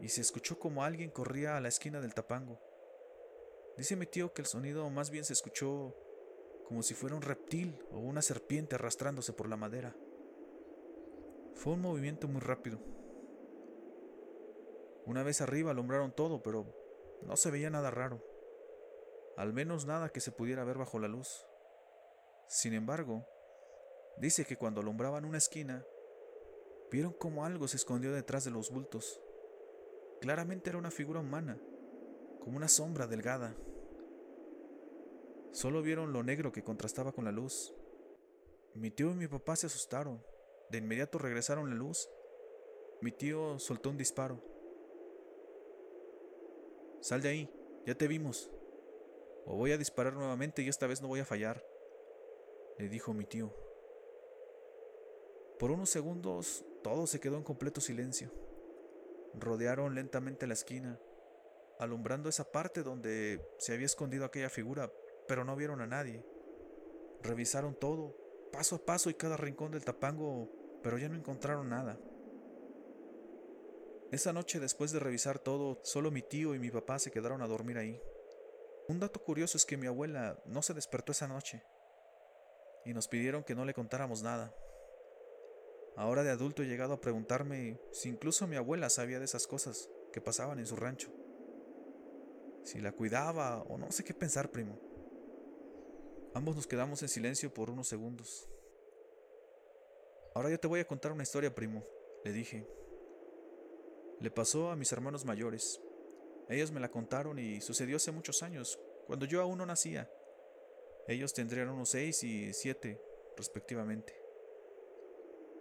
y 0.00 0.10
se 0.10 0.20
escuchó 0.20 0.58
como 0.58 0.84
alguien 0.84 1.10
corría 1.10 1.56
a 1.56 1.60
la 1.60 1.68
esquina 1.68 2.00
del 2.00 2.14
tapango. 2.14 2.60
Dice 3.76 3.96
mi 3.96 4.06
tío 4.06 4.32
que 4.32 4.42
el 4.42 4.46
sonido 4.46 4.88
más 4.90 5.10
bien 5.10 5.24
se 5.24 5.32
escuchó 5.32 5.94
como 6.66 6.82
si 6.82 6.94
fuera 6.94 7.16
un 7.16 7.22
reptil 7.22 7.78
o 7.90 7.98
una 7.98 8.22
serpiente 8.22 8.74
arrastrándose 8.74 9.32
por 9.32 9.48
la 9.48 9.56
madera. 9.56 9.94
Fue 11.56 11.72
un 11.72 11.80
movimiento 11.80 12.28
muy 12.28 12.42
rápido. 12.42 12.78
Una 15.06 15.22
vez 15.22 15.40
arriba 15.40 15.70
alumbraron 15.70 16.12
todo, 16.12 16.42
pero 16.42 16.66
no 17.22 17.36
se 17.36 17.50
veía 17.50 17.70
nada 17.70 17.90
raro. 17.90 18.22
Al 19.38 19.54
menos 19.54 19.86
nada 19.86 20.10
que 20.10 20.20
se 20.20 20.32
pudiera 20.32 20.64
ver 20.64 20.76
bajo 20.76 20.98
la 20.98 21.08
luz. 21.08 21.46
Sin 22.46 22.74
embargo, 22.74 23.26
dice 24.18 24.44
que 24.44 24.58
cuando 24.58 24.82
alumbraban 24.82 25.24
una 25.24 25.38
esquina, 25.38 25.82
vieron 26.92 27.14
como 27.14 27.46
algo 27.46 27.66
se 27.68 27.78
escondió 27.78 28.12
detrás 28.12 28.44
de 28.44 28.50
los 28.50 28.70
bultos. 28.70 29.20
Claramente 30.20 30.68
era 30.68 30.78
una 30.78 30.90
figura 30.90 31.20
humana, 31.20 31.58
como 32.40 32.58
una 32.58 32.68
sombra 32.68 33.06
delgada. 33.06 33.56
Solo 35.52 35.80
vieron 35.80 36.12
lo 36.12 36.22
negro 36.22 36.52
que 36.52 36.62
contrastaba 36.62 37.12
con 37.12 37.24
la 37.24 37.32
luz. 37.32 37.74
Mi 38.74 38.90
tío 38.90 39.10
y 39.10 39.14
mi 39.14 39.26
papá 39.26 39.56
se 39.56 39.66
asustaron. 39.66 40.22
De 40.70 40.78
inmediato 40.78 41.18
regresaron 41.18 41.70
la 41.70 41.76
luz. 41.76 42.08
Mi 43.00 43.12
tío 43.12 43.58
soltó 43.58 43.90
un 43.90 43.96
disparo. 43.96 44.42
Sal 47.00 47.22
de 47.22 47.28
ahí, 47.28 47.50
ya 47.84 47.94
te 47.94 48.08
vimos. 48.08 48.50
O 49.44 49.56
voy 49.56 49.70
a 49.70 49.78
disparar 49.78 50.14
nuevamente 50.14 50.62
y 50.62 50.68
esta 50.68 50.88
vez 50.88 51.00
no 51.00 51.08
voy 51.08 51.20
a 51.20 51.24
fallar, 51.24 51.64
le 52.78 52.88
dijo 52.88 53.14
mi 53.14 53.24
tío. 53.24 53.54
Por 55.58 55.70
unos 55.70 55.88
segundos 55.88 56.64
todo 56.82 57.06
se 57.06 57.20
quedó 57.20 57.36
en 57.36 57.44
completo 57.44 57.80
silencio. 57.80 58.32
Rodearon 59.34 59.94
lentamente 59.94 60.48
la 60.48 60.54
esquina, 60.54 60.98
alumbrando 61.78 62.28
esa 62.28 62.50
parte 62.50 62.82
donde 62.82 63.40
se 63.58 63.72
había 63.72 63.86
escondido 63.86 64.24
aquella 64.24 64.50
figura, 64.50 64.92
pero 65.28 65.44
no 65.44 65.54
vieron 65.54 65.80
a 65.80 65.86
nadie. 65.86 66.24
Revisaron 67.22 67.74
todo, 67.74 68.16
paso 68.56 68.76
a 68.76 68.78
paso 68.78 69.10
y 69.10 69.14
cada 69.14 69.36
rincón 69.36 69.72
del 69.72 69.84
tapango, 69.84 70.48
pero 70.82 70.96
ya 70.96 71.10
no 71.10 71.14
encontraron 71.14 71.68
nada. 71.68 71.98
Esa 74.10 74.32
noche, 74.32 74.60
después 74.60 74.92
de 74.92 74.98
revisar 74.98 75.38
todo, 75.38 75.78
solo 75.82 76.10
mi 76.10 76.22
tío 76.22 76.54
y 76.54 76.58
mi 76.58 76.70
papá 76.70 76.98
se 76.98 77.10
quedaron 77.10 77.42
a 77.42 77.46
dormir 77.46 77.76
ahí. 77.76 78.00
Un 78.88 78.98
dato 78.98 79.22
curioso 79.22 79.58
es 79.58 79.66
que 79.66 79.76
mi 79.76 79.86
abuela 79.86 80.40
no 80.46 80.62
se 80.62 80.72
despertó 80.72 81.12
esa 81.12 81.28
noche 81.28 81.62
y 82.86 82.94
nos 82.94 83.08
pidieron 83.08 83.44
que 83.44 83.54
no 83.54 83.66
le 83.66 83.74
contáramos 83.74 84.22
nada. 84.22 84.54
Ahora 85.94 86.22
de 86.22 86.30
adulto 86.30 86.62
he 86.62 86.66
llegado 86.66 86.94
a 86.94 87.00
preguntarme 87.02 87.78
si 87.92 88.08
incluso 88.08 88.46
mi 88.46 88.56
abuela 88.56 88.88
sabía 88.88 89.18
de 89.18 89.26
esas 89.26 89.46
cosas 89.46 89.90
que 90.14 90.22
pasaban 90.22 90.60
en 90.60 90.66
su 90.66 90.76
rancho. 90.76 91.10
Si 92.64 92.80
la 92.80 92.92
cuidaba 92.92 93.60
o 93.64 93.76
no 93.76 93.92
sé 93.92 94.02
qué 94.02 94.14
pensar, 94.14 94.50
primo. 94.50 94.95
Ambos 96.36 96.54
nos 96.54 96.66
quedamos 96.66 97.00
en 97.00 97.08
silencio 97.08 97.54
por 97.54 97.70
unos 97.70 97.88
segundos. 97.88 98.46
Ahora 100.34 100.50
yo 100.50 100.60
te 100.60 100.66
voy 100.68 100.80
a 100.80 100.86
contar 100.86 101.10
una 101.10 101.22
historia, 101.22 101.54
primo, 101.54 101.82
le 102.24 102.32
dije. 102.32 102.68
Le 104.20 104.30
pasó 104.30 104.68
a 104.70 104.76
mis 104.76 104.92
hermanos 104.92 105.24
mayores. 105.24 105.80
Ellos 106.50 106.72
me 106.72 106.80
la 106.80 106.90
contaron 106.90 107.38
y 107.38 107.62
sucedió 107.62 107.96
hace 107.96 108.12
muchos 108.12 108.42
años, 108.42 108.78
cuando 109.06 109.24
yo 109.24 109.40
aún 109.40 109.56
no 109.56 109.64
nacía. 109.64 110.10
Ellos 111.08 111.32
tendrían 111.32 111.70
unos 111.70 111.88
seis 111.88 112.22
y 112.22 112.52
siete, 112.52 113.00
respectivamente. 113.38 114.12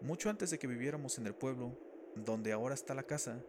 Mucho 0.01 0.29
antes 0.29 0.49
de 0.49 0.59
que 0.59 0.67
viviéramos 0.67 1.17
en 1.17 1.25
el 1.25 1.35
pueblo, 1.35 1.79
donde 2.15 2.51
ahora 2.51 2.75
está 2.75 2.93
la 2.93 3.03
casa, 3.03 3.41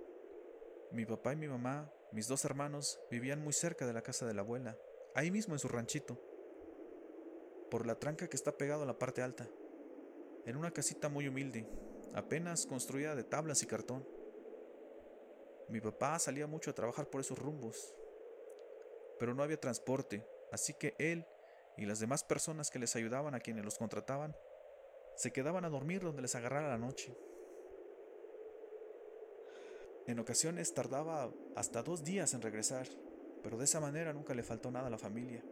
mi 0.93 1.05
papá 1.05 1.33
y 1.33 1.37
mi 1.37 1.49
mamá, 1.49 1.93
mis 2.13 2.29
dos 2.29 2.45
hermanos, 2.45 3.01
vivían 3.11 3.43
muy 3.43 3.53
cerca 3.53 3.85
de 3.85 3.95
la 3.95 4.03
casa 4.03 4.27
de 4.27 4.35
la 4.35 4.43
abuela, 4.43 4.79
ahí 5.17 5.33
mismo 5.33 5.57
en 5.57 5.59
su 5.59 5.67
ranchito, 5.67 6.21
por 7.71 7.87
la 7.87 7.99
tranca 7.99 8.29
que 8.29 8.37
está 8.37 8.57
pegado 8.57 8.83
a 8.83 8.87
la 8.87 8.99
parte 8.99 9.23
alta, 9.23 9.49
en 10.45 10.57
una 10.57 10.71
casita 10.71 11.09
muy 11.09 11.29
humilde, 11.29 11.69
apenas 12.15 12.67
construida 12.67 13.15
de 13.15 13.25
tablas 13.25 13.63
y 13.63 13.67
cartón. 13.67 14.07
Mi 15.69 15.81
papá 15.81 16.19
salía 16.19 16.47
mucho 16.47 16.71
a 16.71 16.75
trabajar 16.75 17.09
por 17.09 17.21
esos 17.21 17.39
rumbos, 17.39 17.95
pero 19.19 19.35
no 19.35 19.43
había 19.43 19.61
transporte, 19.61 20.25
así 20.53 20.75
que 20.75 20.95
él 20.99 21.27
y 21.77 21.87
las 21.87 21.99
demás 21.99 22.25
personas 22.25 22.71
que 22.71 22.79
les 22.79 22.95
ayudaban 22.97 23.35
a 23.35 23.41
quienes 23.41 23.65
los 23.65 23.79
contrataban 23.79 24.37
se 25.17 25.33
quedaban 25.33 25.65
a 25.65 25.71
dormir 25.71 26.03
donde 26.03 26.23
les 26.23 26.35
agarrara 26.35 26.69
la 26.69 26.79
noche. 26.79 27.17
En 30.07 30.21
ocasiones 30.21 30.73
tardaba 30.73 31.33
hasta 31.57 31.83
dos 31.83 32.05
días 32.05 32.33
en 32.35 32.43
regresar, 32.43 32.87
pero 33.43 33.59
de 33.59 33.65
esa 33.65 33.81
manera 33.81 34.13
nunca 34.13 34.35
le 34.35 34.45
faltó 34.45 34.71
nada 34.71 34.87
a 34.87 34.91
la 34.91 34.99
familia. 34.99 35.43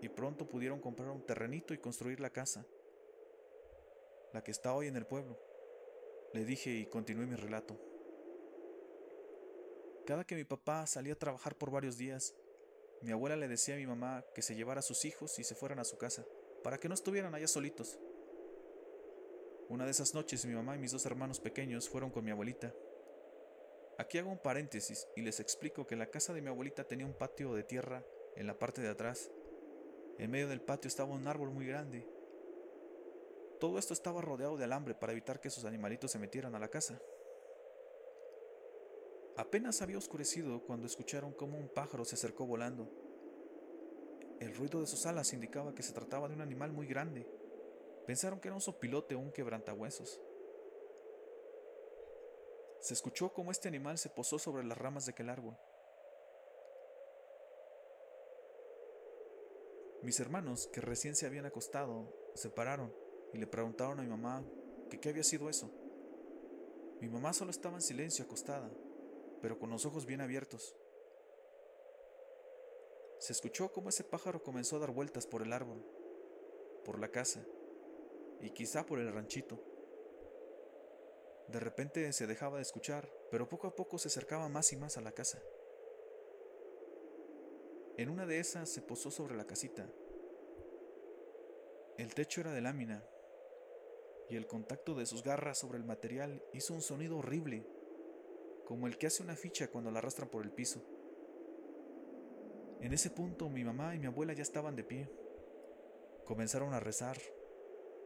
Y 0.00 0.08
pronto 0.08 0.48
pudieron 0.48 0.80
comprar 0.80 1.10
un 1.10 1.24
terrenito 1.24 1.74
y 1.74 1.78
construir 1.78 2.20
la 2.20 2.30
casa, 2.30 2.66
la 4.32 4.42
que 4.42 4.50
está 4.50 4.74
hoy 4.74 4.86
en 4.88 4.96
el 4.96 5.06
pueblo. 5.06 5.38
Le 6.32 6.44
dije 6.44 6.70
y 6.70 6.86
continué 6.86 7.26
mi 7.26 7.36
relato. 7.36 7.76
Cada 10.06 10.24
que 10.24 10.36
mi 10.36 10.44
papá 10.44 10.86
salía 10.86 11.14
a 11.14 11.18
trabajar 11.18 11.56
por 11.56 11.70
varios 11.70 11.96
días, 11.96 12.34
mi 13.02 13.12
abuela 13.12 13.36
le 13.36 13.48
decía 13.48 13.74
a 13.74 13.78
mi 13.78 13.86
mamá 13.86 14.24
que 14.34 14.42
se 14.42 14.54
llevara 14.54 14.80
a 14.80 14.82
sus 14.82 15.04
hijos 15.04 15.38
y 15.38 15.44
se 15.44 15.54
fueran 15.54 15.78
a 15.78 15.84
su 15.84 15.98
casa, 15.98 16.24
para 16.62 16.78
que 16.78 16.88
no 16.88 16.94
estuvieran 16.94 17.34
allá 17.34 17.48
solitos. 17.48 17.98
Una 19.68 19.84
de 19.84 19.90
esas 19.90 20.14
noches 20.14 20.46
mi 20.46 20.54
mamá 20.54 20.76
y 20.76 20.78
mis 20.78 20.92
dos 20.92 21.06
hermanos 21.06 21.40
pequeños 21.40 21.88
fueron 21.88 22.10
con 22.10 22.24
mi 22.24 22.30
abuelita. 22.30 22.72
Aquí 23.98 24.18
hago 24.18 24.30
un 24.30 24.38
paréntesis 24.38 25.08
y 25.16 25.22
les 25.22 25.40
explico 25.40 25.86
que 25.86 25.96
la 25.96 26.06
casa 26.06 26.32
de 26.34 26.42
mi 26.42 26.48
abuelita 26.48 26.84
tenía 26.84 27.06
un 27.06 27.14
patio 27.14 27.54
de 27.54 27.64
tierra 27.64 28.04
en 28.36 28.46
la 28.46 28.58
parte 28.58 28.80
de 28.82 28.88
atrás. 28.88 29.30
En 30.18 30.30
medio 30.30 30.48
del 30.48 30.60
patio 30.60 30.88
estaba 30.88 31.12
un 31.12 31.26
árbol 31.26 31.50
muy 31.50 31.66
grande. 31.66 32.06
Todo 33.60 33.78
esto 33.78 33.92
estaba 33.94 34.20
rodeado 34.20 34.56
de 34.56 34.64
alambre 34.64 34.94
para 34.94 35.12
evitar 35.12 35.40
que 35.40 35.50
sus 35.50 35.64
animalitos 35.64 36.10
se 36.10 36.18
metieran 36.18 36.54
a 36.54 36.58
la 36.58 36.68
casa. 36.68 37.00
Apenas 39.36 39.82
había 39.82 39.98
oscurecido 39.98 40.62
cuando 40.62 40.86
escucharon 40.86 41.32
cómo 41.32 41.58
un 41.58 41.68
pájaro 41.68 42.04
se 42.04 42.14
acercó 42.14 42.46
volando. 42.46 42.88
El 44.40 44.54
ruido 44.54 44.80
de 44.80 44.86
sus 44.86 45.04
alas 45.06 45.32
indicaba 45.32 45.74
que 45.74 45.82
se 45.82 45.92
trataba 45.92 46.28
de 46.28 46.34
un 46.34 46.40
animal 46.40 46.72
muy 46.72 46.86
grande. 46.86 47.26
Pensaron 48.06 48.40
que 48.40 48.48
era 48.48 48.54
un 48.54 48.60
sopilote 48.60 49.14
o 49.14 49.18
un 49.18 49.32
quebrantahuesos. 49.32 50.20
Se 52.80 52.94
escuchó 52.94 53.32
cómo 53.32 53.50
este 53.50 53.68
animal 53.68 53.98
se 53.98 54.10
posó 54.10 54.38
sobre 54.38 54.64
las 54.64 54.78
ramas 54.78 55.06
de 55.06 55.12
aquel 55.12 55.28
árbol. 55.28 55.56
Mis 60.02 60.20
hermanos, 60.20 60.68
que 60.68 60.80
recién 60.80 61.16
se 61.16 61.26
habían 61.26 61.46
acostado, 61.46 62.14
se 62.34 62.50
pararon 62.50 62.92
y 63.32 63.38
le 63.38 63.46
preguntaron 63.46 63.98
a 63.98 64.02
mi 64.02 64.08
mamá 64.08 64.44
que 64.90 65.00
qué 65.00 65.08
había 65.08 65.24
sido 65.24 65.48
eso. 65.48 65.70
Mi 67.00 67.08
mamá 67.08 67.32
solo 67.32 67.50
estaba 67.50 67.76
en 67.76 67.82
silencio 67.82 68.24
acostada, 68.24 68.70
pero 69.42 69.58
con 69.58 69.70
los 69.70 69.84
ojos 69.84 70.06
bien 70.06 70.20
abiertos. 70.20 70.74
Se 73.18 73.32
escuchó 73.32 73.72
cómo 73.72 73.88
ese 73.88 74.04
pájaro 74.04 74.42
comenzó 74.42 74.76
a 74.76 74.80
dar 74.80 74.90
vueltas 74.90 75.26
por 75.26 75.42
el 75.42 75.52
árbol, 75.52 75.84
por 76.84 76.98
la 76.98 77.08
casa 77.08 77.44
y 78.40 78.50
quizá 78.50 78.84
por 78.86 78.98
el 78.98 79.12
ranchito. 79.12 79.58
De 81.48 81.60
repente 81.60 82.12
se 82.12 82.26
dejaba 82.26 82.56
de 82.56 82.62
escuchar, 82.62 83.10
pero 83.30 83.48
poco 83.48 83.66
a 83.66 83.74
poco 83.76 83.98
se 83.98 84.08
acercaba 84.08 84.48
más 84.48 84.72
y 84.72 84.76
más 84.76 84.96
a 84.96 85.00
la 85.00 85.12
casa. 85.12 85.40
En 87.96 88.10
una 88.10 88.26
de 88.26 88.38
esas 88.38 88.68
se 88.68 88.82
posó 88.82 89.10
sobre 89.10 89.36
la 89.36 89.46
casita. 89.46 89.86
El 91.96 92.14
techo 92.14 92.42
era 92.42 92.52
de 92.52 92.60
lámina, 92.60 93.02
y 94.28 94.36
el 94.36 94.46
contacto 94.46 94.94
de 94.94 95.06
sus 95.06 95.22
garras 95.22 95.58
sobre 95.58 95.78
el 95.78 95.84
material 95.84 96.42
hizo 96.52 96.74
un 96.74 96.82
sonido 96.82 97.18
horrible 97.18 97.64
como 98.66 98.88
el 98.88 98.98
que 98.98 99.06
hace 99.06 99.22
una 99.22 99.36
ficha 99.36 99.68
cuando 99.68 99.90
la 99.90 100.00
arrastran 100.00 100.28
por 100.28 100.44
el 100.44 100.50
piso. 100.50 100.82
En 102.80 102.92
ese 102.92 103.10
punto 103.10 103.48
mi 103.48 103.64
mamá 103.64 103.94
y 103.94 103.98
mi 103.98 104.06
abuela 104.06 104.32
ya 104.32 104.42
estaban 104.42 104.74
de 104.74 104.84
pie. 104.84 105.08
Comenzaron 106.24 106.74
a 106.74 106.80
rezar. 106.80 107.16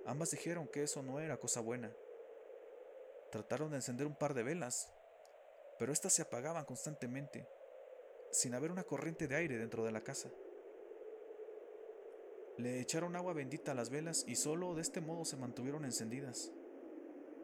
Ambas 0.04 0.30
dijeron 0.30 0.68
que 0.68 0.82
eso 0.82 1.02
no 1.02 1.18
era 1.18 1.38
cosa 1.38 1.60
buena. 1.60 1.90
Trataron 3.32 3.70
de 3.70 3.76
encender 3.76 4.06
un 4.06 4.14
par 4.14 4.34
de 4.34 4.42
velas, 4.42 4.92
pero 5.78 5.92
éstas 5.92 6.12
se 6.12 6.22
apagaban 6.22 6.64
constantemente, 6.66 7.48
sin 8.30 8.54
haber 8.54 8.70
una 8.70 8.84
corriente 8.84 9.28
de 9.28 9.36
aire 9.36 9.58
dentro 9.58 9.84
de 9.84 9.92
la 9.92 10.02
casa. 10.02 10.30
Le 12.56 12.80
echaron 12.80 13.16
agua 13.16 13.32
bendita 13.32 13.72
a 13.72 13.74
las 13.74 13.90
velas 13.90 14.24
y 14.26 14.36
solo 14.36 14.74
de 14.74 14.82
este 14.82 15.00
modo 15.00 15.24
se 15.24 15.36
mantuvieron 15.36 15.84
encendidas. 15.84 16.52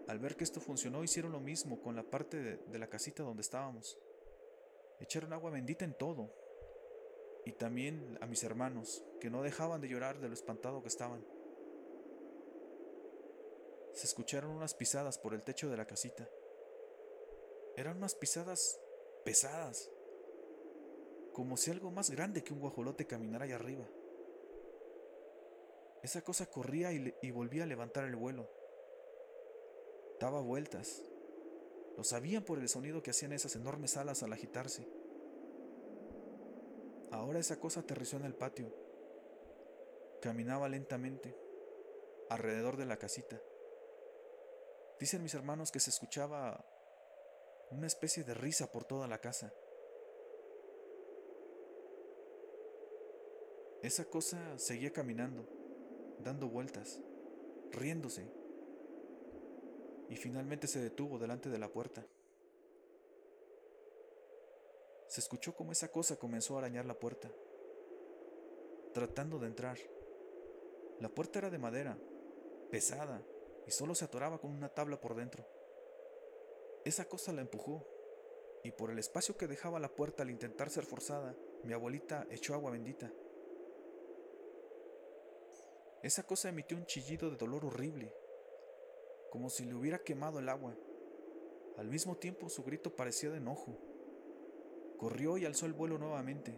Al 0.09 0.19
ver 0.19 0.37
que 0.37 0.45
esto 0.45 0.61
funcionó, 0.61 1.03
hicieron 1.03 1.33
lo 1.33 1.41
mismo 1.41 1.81
con 1.81 1.97
la 1.97 2.05
parte 2.05 2.59
de, 2.59 2.79
la 2.79 2.89
casita 2.89 3.23
donde 3.23 3.41
estábamos. 3.41 3.99
Echaron 5.01 5.33
agua 5.33 5.51
bendita 5.51 5.85
en 5.85 5.95
todo. 5.95 6.33
Y 7.45 7.53
también 7.53 8.19
a 8.21 8.27
mis 8.27 8.43
hermanos, 8.45 9.05
que 9.21 9.31
no 9.31 9.43
dejaban 9.43 9.81
de 9.81 9.89
llorar 9.89 10.21
de 10.21 10.29
lo 10.29 10.35
espantado 10.35 10.83
que 10.83 10.89
estaban. 10.89 11.25
Se 13.95 14.07
escucharon 14.07 14.51
unas 14.51 14.75
pisadas 14.75 15.19
por 15.19 15.33
el 15.33 15.43
techo 15.43 15.71
de 15.71 15.77
la 15.77 15.87
casita. 15.87 16.29
Eran 17.77 17.97
unas 17.97 18.15
pisadas 18.15 18.81
pesadas, 19.25 19.91
como 21.37 21.59
si 21.59 21.71
algo 21.71 21.91
más 21.91 22.09
grande 22.09 22.43
que 22.43 22.55
un 22.55 22.61
guajolote 22.61 23.07
caminara 23.07 23.45
allá 23.45 23.57
arriba. 23.57 23.85
Esa 26.03 26.23
cosa 26.23 26.47
corría 26.47 26.93
y, 26.95 27.31
volvía 27.31 27.65
a 27.65 27.67
levantar 27.67 28.05
el 28.05 28.17
vuelo 28.17 28.49
daba 30.19 30.41
vueltas. 30.41 31.03
Lo 31.99 32.05
sabían 32.05 32.43
por 32.43 32.59
el 32.59 32.71
sonido 32.71 33.03
que 33.03 33.11
hacían 33.11 33.35
esas 33.35 33.55
enormes 33.55 33.99
alas 33.99 34.23
al 34.23 34.33
agitarse. 34.33 34.89
Ahora 37.11 37.39
esa 37.39 37.61
cosa 37.61 37.81
aterrizó 37.81 38.17
en 38.17 38.25
el 38.25 38.35
patio. 38.35 38.75
Caminaba 40.23 40.71
lentamente, 40.71 41.37
alrededor 42.31 42.79
de 42.79 42.87
la 42.87 42.97
casita. 42.97 43.39
Dicen 44.99 45.23
mis 45.23 45.35
hermanos 45.35 45.71
que 45.71 45.81
se 45.81 45.91
escuchaba 45.91 46.65
una 47.71 47.87
especie 47.87 48.25
de 48.25 48.33
risa 48.33 48.73
por 48.73 48.85
toda 48.85 49.07
la 49.07 49.21
casa. 49.21 49.53
Esa 53.83 54.05
cosa 54.07 54.59
seguía 54.59 54.93
caminando, 54.93 55.47
dando 56.21 56.49
vueltas, 56.49 57.01
riéndose, 57.73 58.27
y 60.09 60.17
finalmente 60.17 60.67
se 60.67 60.81
detuvo 60.81 61.19
delante 61.19 61.51
de 61.51 61.59
la 61.59 61.69
puerta. 61.69 62.05
Se 65.09 65.21
escuchó 65.21 65.55
como 65.55 65.73
esa 65.73 65.89
cosa 65.89 66.17
comenzó 66.17 66.57
a 66.57 66.59
arañar 66.59 66.85
la 66.85 66.99
puerta, 66.99 67.31
tratando 68.93 69.39
de 69.39 69.47
entrar. 69.47 69.79
La 71.01 71.09
puerta 71.09 71.39
era 71.39 71.51
de 71.51 71.59
madera, 71.59 71.99
pesada, 72.71 73.23
y 73.67 73.71
solo 73.71 73.95
se 73.95 74.05
atoraba 74.05 74.39
con 74.39 74.51
una 74.51 74.69
tabla 74.69 75.01
por 75.01 75.15
dentro. 75.15 75.45
Esa 76.85 77.07
cosa 77.07 77.33
la 77.33 77.43
empujó, 77.43 77.87
y 78.65 78.73
por 78.73 78.91
el 78.91 78.99
espacio 78.99 79.37
que 79.37 79.47
dejaba 79.47 79.79
la 79.79 79.95
puerta 79.95 80.23
al 80.23 80.31
intentar 80.31 80.71
ser 80.71 80.85
forzada, 80.85 81.37
mi 81.63 81.73
abuelita 81.73 82.27
echó 82.31 82.55
agua 82.55 82.71
bendita. 82.71 83.13
Esa 86.07 86.23
cosa 86.23 86.49
emitió 86.49 86.77
un 86.77 86.87
chillido 86.87 87.29
de 87.31 87.37
dolor 87.37 87.65
horrible 87.65 88.15
como 89.29 89.51
si 89.51 89.65
le 89.65 89.75
hubiera 89.75 89.99
quemado 89.99 90.39
el 90.39 90.49
agua. 90.49 90.73
Al 91.79 91.89
mismo 91.89 92.17
tiempo 92.17 92.49
su 92.49 92.63
grito 92.63 92.95
parecía 92.95 93.29
de 93.31 93.39
enojo. 93.39 93.77
Corrió 94.99 95.37
y 95.37 95.45
alzó 95.45 95.67
el 95.67 95.73
vuelo 95.73 95.99
nuevamente. 95.99 96.55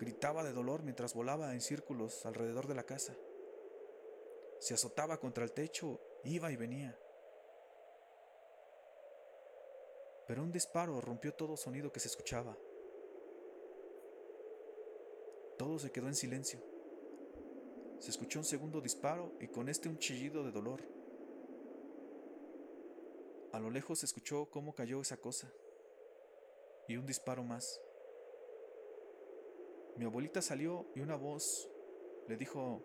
Gritaba 0.00 0.42
de 0.42 0.52
dolor 0.52 0.82
mientras 0.82 1.14
volaba 1.14 1.52
en 1.52 1.60
círculos 1.60 2.26
alrededor 2.26 2.66
de 2.66 2.74
la 2.74 2.82
casa. 2.82 3.14
Se 4.58 4.74
azotaba 4.74 5.20
contra 5.20 5.44
el 5.44 5.52
techo, 5.52 6.00
iba 6.24 6.50
y 6.50 6.56
venía. 6.56 6.98
Pero 10.26 10.42
un 10.42 10.50
disparo 10.50 11.00
rompió 11.00 11.32
todo 11.34 11.56
sonido 11.56 11.92
que 11.92 12.00
se 12.00 12.08
escuchaba. 12.08 12.58
Todo 15.56 15.78
se 15.78 15.92
quedó 15.92 16.08
en 16.08 16.16
silencio. 16.16 16.71
Se 18.02 18.10
escuchó 18.10 18.40
un 18.40 18.44
segundo 18.44 18.80
disparo 18.80 19.30
y 19.38 19.46
con 19.46 19.68
este 19.68 19.88
un 19.88 19.96
chillido 19.96 20.42
de 20.42 20.50
dolor. 20.50 20.80
A 23.52 23.60
lo 23.60 23.70
lejos 23.70 24.00
se 24.00 24.06
escuchó 24.06 24.50
cómo 24.50 24.74
cayó 24.74 25.00
esa 25.00 25.18
cosa. 25.18 25.48
Y 26.88 26.96
un 26.96 27.06
disparo 27.06 27.44
más. 27.44 27.80
Mi 29.96 30.04
abuelita 30.04 30.42
salió 30.42 30.90
y 30.96 31.00
una 31.00 31.14
voz 31.14 31.70
le 32.26 32.36
dijo, 32.36 32.82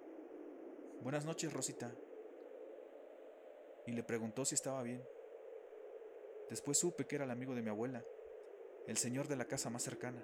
Buenas 1.01 1.25
noches, 1.25 1.51
Rosita. 1.51 1.91
Y 3.87 3.93
le 3.93 4.03
preguntó 4.03 4.45
si 4.45 4.53
estaba 4.53 4.83
bien. 4.83 5.03
Después 6.51 6.77
supe 6.77 7.07
que 7.07 7.15
era 7.15 7.25
el 7.25 7.31
amigo 7.31 7.55
de 7.55 7.63
mi 7.63 7.71
abuela, 7.71 8.05
el 8.85 8.97
señor 8.97 9.27
de 9.27 9.35
la 9.35 9.45
casa 9.45 9.71
más 9.71 9.81
cercana. 9.81 10.23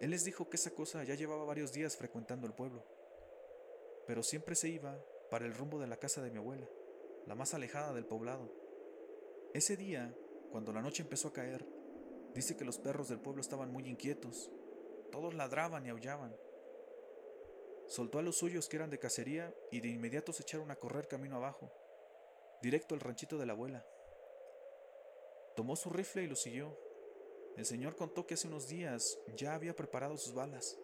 Él 0.00 0.10
les 0.10 0.24
dijo 0.24 0.48
que 0.50 0.56
esa 0.56 0.70
cosa 0.70 1.04
ya 1.04 1.14
llevaba 1.14 1.44
varios 1.44 1.72
días 1.72 1.96
frecuentando 1.96 2.46
el 2.46 2.52
pueblo, 2.52 2.84
pero 4.06 4.22
siempre 4.22 4.54
se 4.54 4.68
iba 4.68 4.98
para 5.30 5.46
el 5.46 5.54
rumbo 5.54 5.78
de 5.80 5.86
la 5.86 5.96
casa 5.96 6.22
de 6.22 6.30
mi 6.30 6.38
abuela 6.38 6.66
la 7.26 7.34
más 7.34 7.54
alejada 7.54 7.92
del 7.92 8.06
poblado. 8.06 8.48
Ese 9.52 9.76
día, 9.76 10.14
cuando 10.50 10.72
la 10.72 10.80
noche 10.80 11.02
empezó 11.02 11.28
a 11.28 11.32
caer, 11.32 11.66
dice 12.34 12.56
que 12.56 12.64
los 12.64 12.78
perros 12.78 13.08
del 13.08 13.20
pueblo 13.20 13.40
estaban 13.40 13.72
muy 13.72 13.88
inquietos. 13.88 14.50
Todos 15.10 15.34
ladraban 15.34 15.84
y 15.86 15.90
aullaban. 15.90 16.34
Soltó 17.88 18.18
a 18.18 18.22
los 18.22 18.36
suyos 18.36 18.68
que 18.68 18.76
eran 18.76 18.90
de 18.90 18.98
cacería 18.98 19.54
y 19.70 19.80
de 19.80 19.88
inmediato 19.88 20.32
se 20.32 20.42
echaron 20.42 20.70
a 20.70 20.76
correr 20.76 21.08
camino 21.08 21.36
abajo, 21.36 21.70
directo 22.62 22.94
al 22.94 23.00
ranchito 23.00 23.38
de 23.38 23.46
la 23.46 23.52
abuela. 23.52 23.84
Tomó 25.56 25.74
su 25.76 25.90
rifle 25.90 26.22
y 26.22 26.26
lo 26.28 26.36
siguió. 26.36 26.76
El 27.56 27.64
señor 27.64 27.96
contó 27.96 28.26
que 28.26 28.34
hace 28.34 28.48
unos 28.48 28.68
días 28.68 29.18
ya 29.34 29.54
había 29.54 29.74
preparado 29.74 30.18
sus 30.18 30.34
balas. 30.34 30.78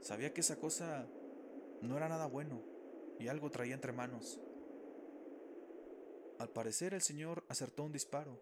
Sabía 0.00 0.34
que 0.34 0.40
esa 0.40 0.56
cosa 0.56 1.06
no 1.80 1.96
era 1.96 2.08
nada 2.08 2.26
bueno 2.26 2.60
y 3.20 3.28
algo 3.28 3.50
traía 3.50 3.74
entre 3.74 3.92
manos. 3.92 4.40
Al 6.38 6.48
parecer 6.48 6.94
el 6.94 7.02
señor 7.02 7.44
acertó 7.48 7.84
un 7.84 7.92
disparo. 7.92 8.40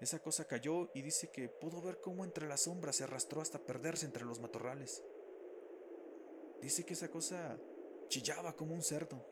Esa 0.00 0.18
cosa 0.18 0.46
cayó 0.46 0.90
y 0.94 1.02
dice 1.02 1.30
que 1.30 1.48
pudo 1.48 1.80
ver 1.80 2.00
cómo 2.00 2.24
entre 2.24 2.48
las 2.48 2.62
sombras 2.62 2.96
se 2.96 3.04
arrastró 3.04 3.40
hasta 3.40 3.60
perderse 3.60 4.04
entre 4.04 4.24
los 4.24 4.40
matorrales. 4.40 5.04
Dice 6.60 6.84
que 6.84 6.94
esa 6.94 7.08
cosa 7.08 7.56
chillaba 8.08 8.56
como 8.56 8.74
un 8.74 8.82
cerdo. 8.82 9.24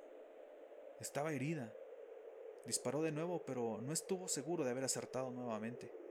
Estaba 1.01 1.33
herida. 1.33 1.75
Disparó 2.65 3.03
de 3.03 3.11
nuevo, 3.11 3.45
pero 3.45 3.81
no 3.83 3.93
estuvo 3.93 4.29
seguro 4.29 4.65
de 4.65 4.71
haber 4.71 4.85
acertado 4.85 5.31
nuevamente. 5.33 6.04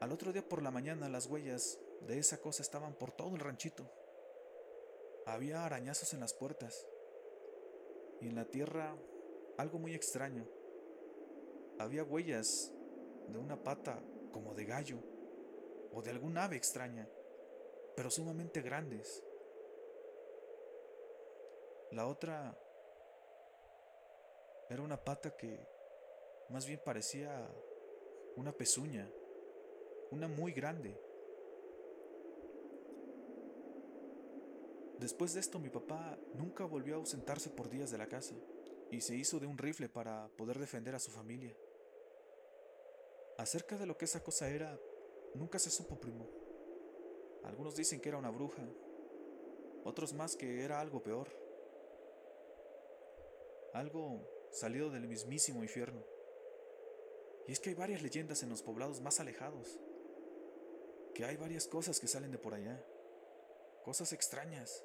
Al 0.00 0.12
otro 0.12 0.32
día 0.32 0.46
por 0.46 0.62
la 0.62 0.70
mañana 0.70 1.08
las 1.08 1.26
huellas 1.26 1.78
de 2.02 2.18
esa 2.18 2.38
cosa 2.38 2.62
estaban 2.62 2.94
por 2.94 3.12
todo 3.12 3.34
el 3.34 3.40
ranchito. 3.40 3.90
Había 5.24 5.64
arañazos 5.64 6.12
en 6.12 6.20
las 6.20 6.34
puertas 6.34 6.86
y 8.20 8.28
en 8.28 8.34
la 8.34 8.44
tierra 8.44 8.94
algo 9.56 9.78
muy 9.78 9.94
extraño. 9.94 10.46
Había 11.78 12.04
huellas 12.04 12.70
de 13.28 13.38
una 13.38 13.62
pata 13.62 14.02
como 14.32 14.54
de 14.54 14.66
gallo 14.66 14.98
o 15.92 16.02
de 16.02 16.10
algún 16.10 16.36
ave 16.36 16.56
extraña, 16.56 17.08
pero 17.96 18.10
sumamente 18.10 18.60
grandes. 18.60 19.22
La 21.90 22.06
otra 22.06 22.54
era 24.68 24.82
una 24.82 25.02
pata 25.02 25.36
que 25.36 25.58
más 26.50 26.66
bien 26.66 26.80
parecía 26.84 27.48
una 28.36 28.52
pezuña, 28.52 29.10
una 30.10 30.28
muy 30.28 30.52
grande. 30.52 30.98
Después 34.98 35.34
de 35.34 35.40
esto 35.40 35.58
mi 35.58 35.68
papá 35.68 36.18
nunca 36.34 36.64
volvió 36.64 36.94
a 36.94 36.98
ausentarse 36.98 37.50
por 37.50 37.68
días 37.68 37.90
de 37.90 37.98
la 37.98 38.06
casa 38.06 38.34
y 38.90 39.00
se 39.00 39.14
hizo 39.14 39.38
de 39.38 39.46
un 39.46 39.58
rifle 39.58 39.88
para 39.88 40.28
poder 40.36 40.58
defender 40.58 40.94
a 40.94 40.98
su 40.98 41.10
familia. 41.10 41.54
Acerca 43.38 43.76
de 43.76 43.86
lo 43.86 43.98
que 43.98 44.06
esa 44.06 44.22
cosa 44.22 44.48
era, 44.48 44.78
nunca 45.34 45.58
se 45.58 45.70
supo, 45.70 46.00
primo. 46.00 46.26
Algunos 47.44 47.76
dicen 47.76 48.00
que 48.00 48.08
era 48.08 48.18
una 48.18 48.30
bruja, 48.30 48.62
otros 49.84 50.14
más 50.14 50.34
que 50.34 50.64
era 50.64 50.80
algo 50.80 51.02
peor. 51.02 51.28
Algo 53.74 54.48
salido 54.50 54.90
del 54.90 55.06
mismísimo 55.06 55.62
infierno. 55.62 56.02
Y 57.46 57.52
es 57.52 57.60
que 57.60 57.70
hay 57.70 57.74
varias 57.74 58.02
leyendas 58.02 58.42
en 58.42 58.48
los 58.48 58.62
poblados 58.62 59.00
más 59.00 59.20
alejados, 59.20 59.78
que 61.16 61.24
hay 61.24 61.38
varias 61.38 61.66
cosas 61.66 61.98
que 61.98 62.06
salen 62.06 62.30
de 62.30 62.36
por 62.36 62.52
allá 62.52 62.78
cosas 63.82 64.12
extrañas. 64.12 64.84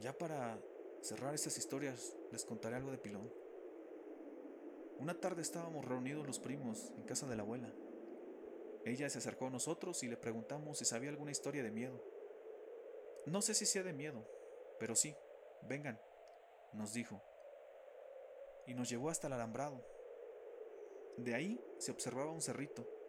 Ya 0.00 0.16
para 0.16 0.60
cerrar 1.00 1.34
estas 1.34 1.58
historias, 1.58 2.14
les 2.30 2.44
contaré 2.44 2.76
algo 2.76 2.92
de 2.92 2.98
Pilón. 2.98 3.32
Una 5.00 5.18
tarde 5.18 5.42
estábamos 5.42 5.84
reunidos 5.84 6.24
los 6.24 6.38
primos 6.38 6.92
en 6.98 7.02
casa 7.02 7.26
de 7.26 7.34
la 7.34 7.42
abuela. 7.42 7.72
Ella 8.84 9.10
se 9.10 9.18
acercó 9.18 9.48
a 9.48 9.50
nosotros 9.50 10.02
y 10.04 10.08
le 10.08 10.16
preguntamos 10.16 10.78
si 10.78 10.84
sabía 10.84 11.10
alguna 11.10 11.32
historia 11.32 11.64
de 11.64 11.72
miedo. 11.72 12.00
No 13.26 13.42
sé 13.42 13.54
si 13.54 13.66
sea 13.66 13.82
de 13.82 13.92
miedo, 13.92 14.24
pero 14.78 14.94
sí, 14.94 15.16
vengan, 15.62 16.00
nos 16.74 16.92
dijo. 16.92 17.20
Y 18.68 18.74
nos 18.74 18.88
llevó 18.88 19.10
hasta 19.10 19.26
el 19.26 19.32
alambrado. 19.32 19.84
De 21.16 21.34
ahí 21.34 21.60
se 21.78 21.90
observaba 21.90 22.30
un 22.30 22.40
cerrito. 22.40 22.99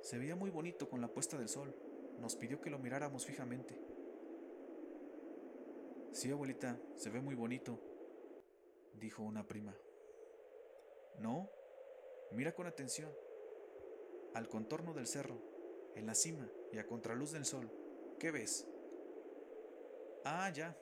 Se 0.00 0.18
veía 0.18 0.36
muy 0.36 0.50
bonito 0.50 0.88
con 0.88 1.00
la 1.00 1.08
puesta 1.08 1.38
del 1.38 1.48
sol 1.48 1.74
nos 2.18 2.36
pidió 2.36 2.60
que 2.60 2.70
lo 2.70 2.78
miráramos 2.78 3.24
fijamente. 3.24 3.78
Sí, 6.12 6.30
abuelita, 6.30 6.78
se 6.94 7.10
ve 7.10 7.20
muy 7.20 7.34
bonito, 7.34 7.78
dijo 8.94 9.22
una 9.22 9.46
prima. 9.46 9.76
No, 11.18 11.50
mira 12.32 12.54
con 12.54 12.66
atención. 12.66 13.10
Al 14.34 14.48
contorno 14.48 14.92
del 14.92 15.06
cerro, 15.06 15.38
en 15.94 16.06
la 16.06 16.14
cima 16.14 16.50
y 16.72 16.78
a 16.78 16.86
contraluz 16.86 17.32
del 17.32 17.44
sol, 17.44 17.70
¿qué 18.18 18.30
ves? 18.30 18.66
Ah, 20.24 20.50
ya. 20.50 20.76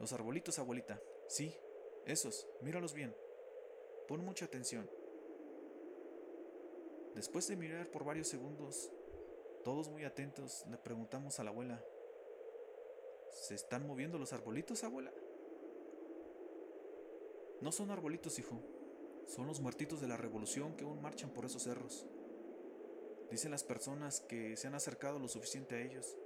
Los 0.00 0.12
arbolitos, 0.12 0.58
abuelita. 0.58 1.00
Sí, 1.28 1.54
esos, 2.06 2.46
míralos 2.62 2.94
bien. 2.94 3.14
Pon 4.06 4.24
mucha 4.24 4.46
atención. 4.46 4.88
Después 7.18 7.48
de 7.48 7.56
mirar 7.56 7.90
por 7.90 8.04
varios 8.04 8.28
segundos, 8.28 8.92
todos 9.64 9.88
muy 9.88 10.04
atentos, 10.04 10.64
le 10.70 10.78
preguntamos 10.78 11.40
a 11.40 11.42
la 11.42 11.50
abuela, 11.50 11.84
¿se 13.32 13.56
están 13.56 13.84
moviendo 13.88 14.18
los 14.18 14.32
arbolitos, 14.32 14.84
abuela? 14.84 15.12
No 17.60 17.72
son 17.72 17.90
arbolitos, 17.90 18.38
hijo, 18.38 18.60
son 19.26 19.48
los 19.48 19.58
muertitos 19.58 20.00
de 20.00 20.06
la 20.06 20.16
revolución 20.16 20.76
que 20.76 20.84
aún 20.84 21.02
marchan 21.02 21.30
por 21.30 21.44
esos 21.44 21.64
cerros. 21.64 22.06
Dicen 23.32 23.50
las 23.50 23.64
personas 23.64 24.20
que 24.20 24.56
se 24.56 24.68
han 24.68 24.76
acercado 24.76 25.18
lo 25.18 25.26
suficiente 25.26 25.74
a 25.74 25.80
ellos, 25.80 26.16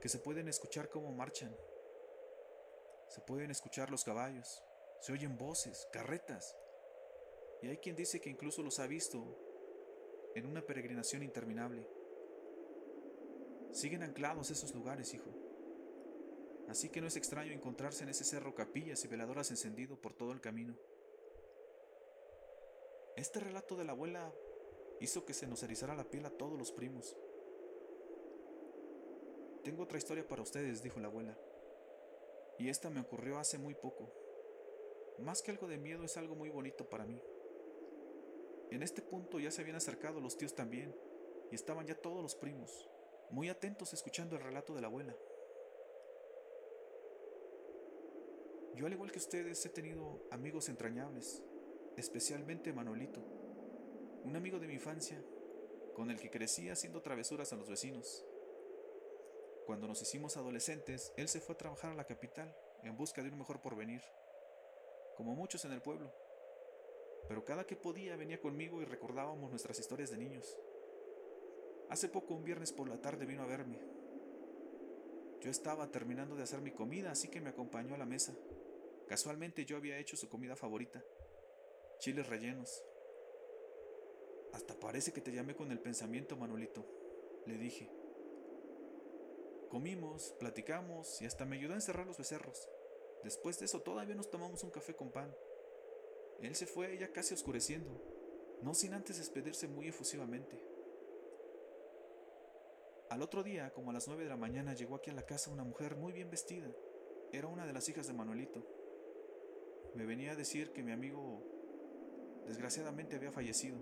que 0.00 0.08
se 0.08 0.20
pueden 0.20 0.48
escuchar 0.48 0.88
cómo 0.88 1.12
marchan. 1.12 1.54
Se 3.08 3.20
pueden 3.20 3.50
escuchar 3.50 3.90
los 3.90 4.04
caballos, 4.04 4.62
se 5.02 5.12
oyen 5.12 5.36
voces, 5.36 5.86
carretas. 5.92 6.56
Y 7.60 7.68
hay 7.68 7.76
quien 7.76 7.94
dice 7.94 8.22
que 8.22 8.30
incluso 8.30 8.62
los 8.62 8.78
ha 8.78 8.86
visto 8.86 9.43
en 10.34 10.46
una 10.46 10.62
peregrinación 10.62 11.22
interminable. 11.22 11.86
Siguen 13.72 14.02
anclados 14.02 14.50
esos 14.50 14.74
lugares, 14.74 15.14
hijo. 15.14 15.30
Así 16.68 16.88
que 16.88 17.00
no 17.00 17.06
es 17.06 17.16
extraño 17.16 17.52
encontrarse 17.52 18.04
en 18.04 18.08
ese 18.08 18.24
cerro 18.24 18.54
capillas 18.54 19.04
y 19.04 19.08
veladoras 19.08 19.50
encendido 19.50 19.96
por 20.00 20.14
todo 20.14 20.32
el 20.32 20.40
camino. 20.40 20.74
Este 23.16 23.40
relato 23.40 23.76
de 23.76 23.84
la 23.84 23.92
abuela 23.92 24.32
hizo 25.00 25.24
que 25.24 25.34
se 25.34 25.46
nos 25.46 25.62
erizara 25.62 25.94
la 25.94 26.04
piel 26.04 26.26
a 26.26 26.30
todos 26.30 26.58
los 26.58 26.72
primos. 26.72 27.16
Tengo 29.62 29.82
otra 29.82 29.98
historia 29.98 30.26
para 30.26 30.42
ustedes, 30.42 30.82
dijo 30.82 31.00
la 31.00 31.08
abuela. 31.08 31.36
Y 32.58 32.68
esta 32.68 32.90
me 32.90 33.00
ocurrió 33.00 33.38
hace 33.38 33.58
muy 33.58 33.74
poco. 33.74 34.10
Más 35.18 35.42
que 35.42 35.50
algo 35.50 35.68
de 35.68 35.78
miedo 35.78 36.04
es 36.04 36.16
algo 36.16 36.34
muy 36.34 36.48
bonito 36.48 36.88
para 36.88 37.04
mí. 37.04 37.20
En 38.74 38.82
este 38.82 39.02
punto 39.02 39.38
ya 39.38 39.52
se 39.52 39.60
habían 39.60 39.76
acercado 39.76 40.20
los 40.20 40.36
tíos 40.36 40.52
también, 40.52 40.92
y 41.52 41.54
estaban 41.54 41.86
ya 41.86 41.94
todos 41.94 42.20
los 42.20 42.34
primos 42.34 42.90
muy 43.30 43.48
atentos 43.48 43.92
escuchando 43.92 44.34
el 44.34 44.42
relato 44.42 44.74
de 44.74 44.80
la 44.80 44.88
abuela. 44.88 45.14
Yo 48.74 48.86
al 48.86 48.92
igual 48.92 49.12
que 49.12 49.20
ustedes 49.20 49.64
he 49.64 49.68
tenido 49.68 50.26
amigos 50.32 50.68
entrañables, 50.68 51.40
especialmente 51.96 52.72
Manuelito, 52.72 53.20
un 54.24 54.34
amigo 54.34 54.58
de 54.58 54.66
mi 54.66 54.74
infancia, 54.74 55.22
con 55.94 56.10
el 56.10 56.18
que 56.18 56.30
crecí 56.30 56.68
haciendo 56.68 57.00
travesuras 57.00 57.52
a 57.52 57.56
los 57.56 57.68
vecinos. 57.68 58.24
Cuando 59.66 59.86
nos 59.86 60.02
hicimos 60.02 60.36
adolescentes, 60.36 61.12
él 61.16 61.28
se 61.28 61.40
fue 61.40 61.54
a 61.54 61.58
trabajar 61.58 61.92
a 61.92 61.94
la 61.94 62.06
capital 62.06 62.52
en 62.82 62.96
busca 62.96 63.22
de 63.22 63.28
un 63.28 63.38
mejor 63.38 63.62
porvenir, 63.62 64.02
como 65.16 65.36
muchos 65.36 65.64
en 65.64 65.70
el 65.70 65.80
pueblo. 65.80 66.23
Pero 67.28 67.44
cada 67.44 67.66
que 67.66 67.76
podía 67.76 68.16
venía 68.16 68.40
conmigo 68.40 68.82
y 68.82 68.84
recordábamos 68.84 69.50
nuestras 69.50 69.78
historias 69.78 70.10
de 70.10 70.18
niños. 70.18 70.58
Hace 71.88 72.08
poco, 72.08 72.34
un 72.34 72.44
viernes 72.44 72.72
por 72.72 72.88
la 72.88 73.00
tarde, 73.00 73.26
vino 73.26 73.42
a 73.42 73.46
verme. 73.46 73.78
Yo 75.40 75.50
estaba 75.50 75.90
terminando 75.90 76.36
de 76.36 76.42
hacer 76.42 76.60
mi 76.60 76.70
comida, 76.70 77.10
así 77.10 77.28
que 77.28 77.40
me 77.40 77.50
acompañó 77.50 77.94
a 77.94 77.98
la 77.98 78.06
mesa. 78.06 78.34
Casualmente 79.06 79.64
yo 79.64 79.76
había 79.76 79.98
hecho 79.98 80.16
su 80.16 80.28
comida 80.28 80.56
favorita, 80.56 81.04
chiles 81.98 82.26
rellenos. 82.26 82.82
Hasta 84.54 84.74
parece 84.78 85.12
que 85.12 85.20
te 85.20 85.32
llamé 85.32 85.54
con 85.54 85.70
el 85.70 85.80
pensamiento, 85.80 86.36
Manuelito, 86.36 86.84
le 87.46 87.58
dije. 87.58 87.90
Comimos, 89.68 90.34
platicamos 90.38 91.20
y 91.20 91.26
hasta 91.26 91.44
me 91.44 91.56
ayudó 91.56 91.72
a 91.72 91.76
encerrar 91.76 92.06
los 92.06 92.16
becerros. 92.16 92.68
Después 93.22 93.58
de 93.58 93.66
eso 93.66 93.80
todavía 93.80 94.14
nos 94.14 94.30
tomamos 94.30 94.62
un 94.62 94.70
café 94.70 94.94
con 94.94 95.10
pan. 95.10 95.34
Él 96.40 96.54
se 96.54 96.66
fue 96.66 96.96
ya 96.98 97.12
casi 97.12 97.34
oscureciendo, 97.34 97.90
no 98.62 98.74
sin 98.74 98.94
antes 98.94 99.18
despedirse 99.18 99.68
muy 99.68 99.88
efusivamente. 99.88 100.58
Al 103.10 103.22
otro 103.22 103.42
día, 103.42 103.72
como 103.72 103.90
a 103.90 103.94
las 103.94 104.08
nueve 104.08 104.24
de 104.24 104.30
la 104.30 104.36
mañana, 104.36 104.74
llegó 104.74 104.96
aquí 104.96 105.10
a 105.10 105.14
la 105.14 105.26
casa 105.26 105.50
una 105.50 105.64
mujer 105.64 105.96
muy 105.96 106.12
bien 106.12 106.30
vestida. 106.30 106.68
Era 107.32 107.46
una 107.46 107.66
de 107.66 107.72
las 107.72 107.88
hijas 107.88 108.06
de 108.06 108.12
Manuelito. 108.12 108.62
Me 109.94 110.06
venía 110.06 110.32
a 110.32 110.36
decir 110.36 110.72
que 110.72 110.82
mi 110.82 110.92
amigo 110.92 111.42
desgraciadamente 112.46 113.16
había 113.16 113.30
fallecido. 113.30 113.76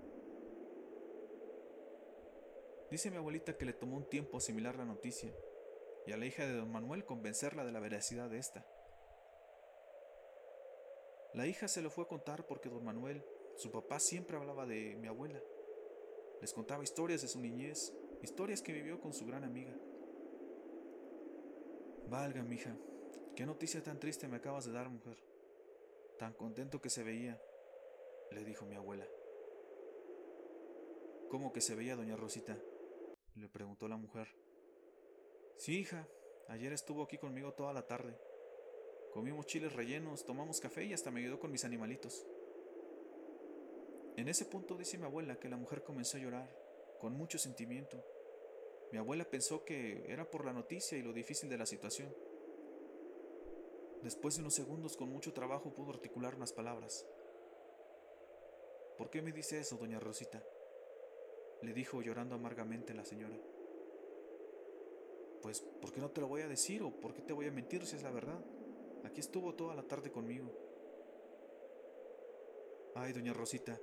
Dice 2.90 3.10
mi 3.10 3.16
abuelita 3.16 3.56
que 3.56 3.64
le 3.64 3.72
tomó 3.72 3.96
un 3.96 4.08
tiempo 4.08 4.36
asimilar 4.36 4.76
la 4.76 4.84
noticia 4.84 5.32
y 6.06 6.12
a 6.12 6.16
la 6.16 6.26
hija 6.26 6.46
de 6.46 6.54
don 6.54 6.70
Manuel 6.70 7.04
convencerla 7.04 7.64
de 7.64 7.72
la 7.72 7.80
veracidad 7.80 8.28
de 8.28 8.38
esta. 8.38 8.66
La 11.34 11.46
hija 11.46 11.68
se 11.68 11.80
lo 11.80 11.90
fue 11.90 12.04
a 12.04 12.08
contar 12.08 12.46
porque 12.46 12.68
don 12.68 12.84
Manuel, 12.84 13.24
su 13.56 13.70
papá, 13.70 13.98
siempre 13.98 14.36
hablaba 14.36 14.66
de 14.66 14.96
mi 14.96 15.08
abuela. 15.08 15.40
Les 16.40 16.52
contaba 16.52 16.82
historias 16.82 17.22
de 17.22 17.28
su 17.28 17.40
niñez 17.40 17.92
historias 18.22 18.62
que 18.62 18.72
vivió 18.72 19.00
con 19.00 19.12
su 19.12 19.26
gran 19.26 19.44
amiga. 19.44 19.74
Valga, 22.08 22.42
mija, 22.42 22.76
qué 23.34 23.44
noticia 23.46 23.82
tan 23.82 23.98
triste 23.98 24.28
me 24.28 24.36
acabas 24.36 24.64
de 24.64 24.72
dar, 24.72 24.88
mujer. 24.88 25.16
Tan 26.18 26.32
contento 26.34 26.80
que 26.80 26.90
se 26.90 27.02
veía, 27.02 27.40
le 28.30 28.44
dijo 28.44 28.64
mi 28.64 28.76
abuela. 28.76 29.06
¿Cómo 31.30 31.52
que 31.52 31.60
se 31.60 31.74
veía, 31.74 31.96
doña 31.96 32.16
Rosita? 32.16 32.56
le 33.34 33.48
preguntó 33.48 33.88
la 33.88 33.96
mujer. 33.96 34.28
Sí, 35.56 35.78
hija, 35.78 36.06
ayer 36.48 36.72
estuvo 36.72 37.02
aquí 37.02 37.18
conmigo 37.18 37.54
toda 37.54 37.72
la 37.72 37.86
tarde. 37.86 38.16
Comimos 39.12 39.46
chiles 39.46 39.72
rellenos, 39.72 40.24
tomamos 40.24 40.60
café 40.60 40.84
y 40.84 40.92
hasta 40.92 41.10
me 41.10 41.20
ayudó 41.20 41.38
con 41.38 41.52
mis 41.52 41.64
animalitos. 41.64 42.26
En 44.16 44.28
ese 44.28 44.46
punto 44.46 44.76
dice 44.76 44.98
mi 44.98 45.04
abuela 45.04 45.38
que 45.38 45.48
la 45.48 45.56
mujer 45.56 45.82
comenzó 45.82 46.16
a 46.16 46.20
llorar, 46.20 46.48
con 46.98 47.14
mucho 47.14 47.38
sentimiento. 47.38 48.02
Mi 48.90 48.98
abuela 48.98 49.24
pensó 49.24 49.64
que 49.64 50.04
era 50.10 50.30
por 50.30 50.44
la 50.44 50.52
noticia 50.52 50.96
y 50.96 51.02
lo 51.02 51.12
difícil 51.12 51.48
de 51.48 51.58
la 51.58 51.66
situación. 51.66 52.14
Después 54.02 54.34
de 54.34 54.40
unos 54.40 54.54
segundos 54.54 54.96
con 54.96 55.10
mucho 55.10 55.32
trabajo 55.32 55.72
pudo 55.72 55.90
articular 55.90 56.34
unas 56.34 56.52
palabras. 56.52 57.06
¿Por 58.96 59.10
qué 59.10 59.22
me 59.22 59.32
dice 59.32 59.58
eso, 59.58 59.76
doña 59.76 60.00
Rosita? 60.00 60.42
le 61.62 61.72
dijo 61.72 62.02
llorando 62.02 62.34
amargamente 62.34 62.92
la 62.92 63.04
señora. 63.04 63.36
Pues, 65.42 65.60
¿por 65.60 65.92
qué 65.92 66.00
no 66.00 66.10
te 66.10 66.20
lo 66.20 66.28
voy 66.28 66.42
a 66.42 66.48
decir 66.48 66.82
o 66.82 66.90
por 66.90 67.14
qué 67.14 67.22
te 67.22 67.32
voy 67.32 67.46
a 67.46 67.52
mentir 67.52 67.86
si 67.86 67.96
es 67.96 68.02
la 68.02 68.10
verdad? 68.10 68.40
Aquí 69.04 69.20
estuvo 69.20 69.54
toda 69.54 69.74
la 69.74 69.82
tarde 69.82 70.10
conmigo. 70.10 70.50
Ay, 72.94 73.12
doña 73.12 73.32
Rosita, 73.32 73.78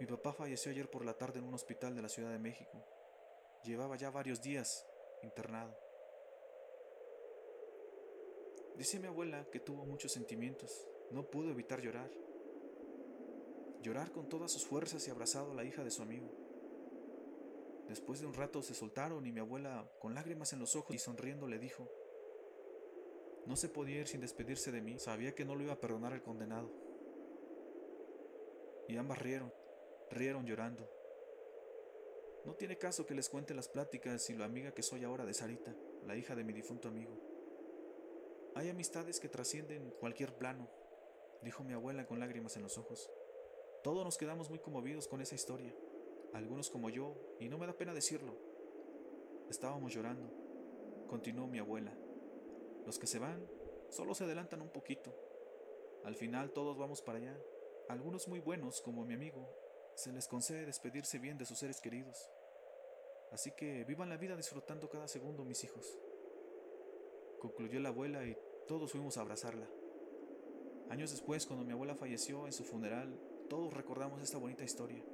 mi 0.00 0.06
papá 0.06 0.32
falleció 0.32 0.70
ayer 0.70 0.88
por 0.88 1.04
la 1.04 1.14
tarde 1.14 1.40
en 1.40 1.44
un 1.44 1.54
hospital 1.54 1.94
de 1.94 2.02
la 2.02 2.08
Ciudad 2.08 2.30
de 2.30 2.38
México. 2.38 2.84
Llevaba 3.64 3.96
ya 3.96 4.10
varios 4.10 4.40
días 4.40 4.86
internado. 5.22 5.76
Dice 8.76 9.00
mi 9.00 9.08
abuela 9.08 9.44
que 9.50 9.58
tuvo 9.58 9.84
muchos 9.84 10.12
sentimientos. 10.12 10.86
No 11.10 11.28
pudo 11.28 11.50
evitar 11.50 11.80
llorar. 11.80 12.10
Llorar 13.82 14.12
con 14.12 14.28
todas 14.28 14.52
sus 14.52 14.64
fuerzas 14.64 15.06
y 15.08 15.10
abrazado 15.10 15.50
a 15.50 15.54
la 15.54 15.64
hija 15.64 15.82
de 15.82 15.90
su 15.90 16.02
amigo. 16.02 16.30
Después 17.88 18.20
de 18.20 18.26
un 18.26 18.34
rato 18.34 18.62
se 18.62 18.74
soltaron 18.74 19.26
y 19.26 19.32
mi 19.32 19.40
abuela, 19.40 19.90
con 19.98 20.14
lágrimas 20.14 20.52
en 20.52 20.60
los 20.60 20.76
ojos 20.76 20.94
y 20.94 20.98
sonriendo, 20.98 21.48
le 21.48 21.58
dijo, 21.58 21.90
no 23.48 23.56
se 23.56 23.70
podía 23.70 24.00
ir 24.00 24.06
sin 24.06 24.20
despedirse 24.20 24.70
de 24.70 24.82
mí, 24.82 24.98
sabía 24.98 25.34
que 25.34 25.46
no 25.46 25.54
lo 25.54 25.62
iba 25.62 25.72
a 25.72 25.80
perdonar 25.80 26.12
el 26.12 26.22
condenado. 26.22 26.70
Y 28.86 28.96
ambas 28.98 29.18
rieron, 29.18 29.50
rieron 30.10 30.44
llorando. 30.44 30.86
No 32.44 32.52
tiene 32.54 32.76
caso 32.76 33.06
que 33.06 33.14
les 33.14 33.30
cuente 33.30 33.54
las 33.54 33.68
pláticas 33.68 34.28
y 34.28 34.34
lo 34.34 34.44
amiga 34.44 34.72
que 34.72 34.82
soy 34.82 35.02
ahora 35.02 35.24
de 35.24 35.32
Sarita, 35.32 35.74
la 36.06 36.14
hija 36.14 36.36
de 36.36 36.44
mi 36.44 36.52
difunto 36.52 36.88
amigo. 36.88 37.18
Hay 38.54 38.68
amistades 38.68 39.18
que 39.18 39.30
trascienden 39.30 39.94
cualquier 39.98 40.34
plano, 40.36 40.68
dijo 41.42 41.64
mi 41.64 41.72
abuela 41.72 42.06
con 42.06 42.20
lágrimas 42.20 42.54
en 42.56 42.64
los 42.64 42.76
ojos. 42.76 43.10
Todos 43.82 44.04
nos 44.04 44.18
quedamos 44.18 44.50
muy 44.50 44.58
conmovidos 44.58 45.08
con 45.08 45.22
esa 45.22 45.34
historia, 45.34 45.74
algunos 46.34 46.68
como 46.68 46.90
yo, 46.90 47.16
y 47.40 47.48
no 47.48 47.56
me 47.56 47.66
da 47.66 47.72
pena 47.72 47.94
decirlo. 47.94 48.34
Estábamos 49.48 49.94
llorando, 49.94 50.28
continuó 51.08 51.46
mi 51.46 51.58
abuela. 51.58 51.96
Los 52.88 52.98
que 52.98 53.06
se 53.06 53.18
van 53.18 53.46
solo 53.90 54.14
se 54.14 54.24
adelantan 54.24 54.62
un 54.62 54.70
poquito. 54.70 55.14
Al 56.04 56.14
final 56.14 56.52
todos 56.52 56.78
vamos 56.78 57.02
para 57.02 57.18
allá. 57.18 57.38
Algunos 57.90 58.28
muy 58.28 58.40
buenos, 58.40 58.80
como 58.80 59.04
mi 59.04 59.12
amigo, 59.12 59.46
se 59.94 60.10
les 60.10 60.26
concede 60.26 60.64
despedirse 60.64 61.18
bien 61.18 61.36
de 61.36 61.44
sus 61.44 61.58
seres 61.58 61.82
queridos. 61.82 62.30
Así 63.30 63.50
que 63.50 63.84
vivan 63.84 64.08
la 64.08 64.16
vida 64.16 64.36
disfrutando 64.36 64.88
cada 64.88 65.06
segundo, 65.06 65.44
mis 65.44 65.64
hijos. 65.64 65.98
Concluyó 67.40 67.78
la 67.78 67.90
abuela 67.90 68.24
y 68.24 68.38
todos 68.66 68.90
fuimos 68.90 69.18
a 69.18 69.20
abrazarla. 69.20 69.68
Años 70.88 71.10
después, 71.10 71.44
cuando 71.44 71.66
mi 71.66 71.72
abuela 71.72 71.94
falleció 71.94 72.46
en 72.46 72.54
su 72.54 72.64
funeral, 72.64 73.20
todos 73.50 73.74
recordamos 73.74 74.22
esta 74.22 74.38
bonita 74.38 74.64
historia. 74.64 75.04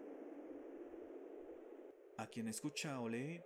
A 2.18 2.28
quien 2.28 2.46
escucha 2.46 3.00
o 3.00 3.08
lee, 3.08 3.42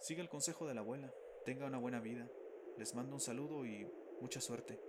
siga 0.00 0.20
el 0.20 0.28
consejo 0.28 0.66
de 0.66 0.74
la 0.74 0.80
abuela, 0.80 1.14
tenga 1.44 1.66
una 1.66 1.78
buena 1.78 2.00
vida. 2.00 2.28
Les 2.78 2.94
mando 2.94 3.14
un 3.14 3.20
saludo 3.20 3.66
y 3.66 3.86
mucha 4.20 4.40
suerte. 4.40 4.80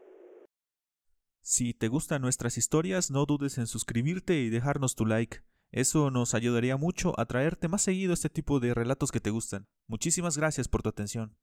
Si 1.41 1.73
te 1.73 1.89
gustan 1.89 2.21
nuestras 2.21 2.57
historias, 2.57 3.11
no 3.11 3.25
dudes 3.25 3.57
en 3.57 3.67
suscribirte 3.67 4.39
y 4.39 4.49
dejarnos 4.49 4.95
tu 4.95 5.05
like. 5.05 5.43
Eso 5.71 6.11
nos 6.11 6.35
ayudaría 6.35 6.77
mucho 6.77 7.19
a 7.19 7.25
traerte 7.25 7.67
más 7.67 7.81
seguido 7.81 8.13
este 8.13 8.29
tipo 8.29 8.59
de 8.59 8.73
relatos 8.73 9.11
que 9.11 9.19
te 9.19 9.31
gustan. 9.31 9.67
Muchísimas 9.87 10.37
gracias 10.37 10.67
por 10.67 10.83
tu 10.83 10.89
atención. 10.89 11.35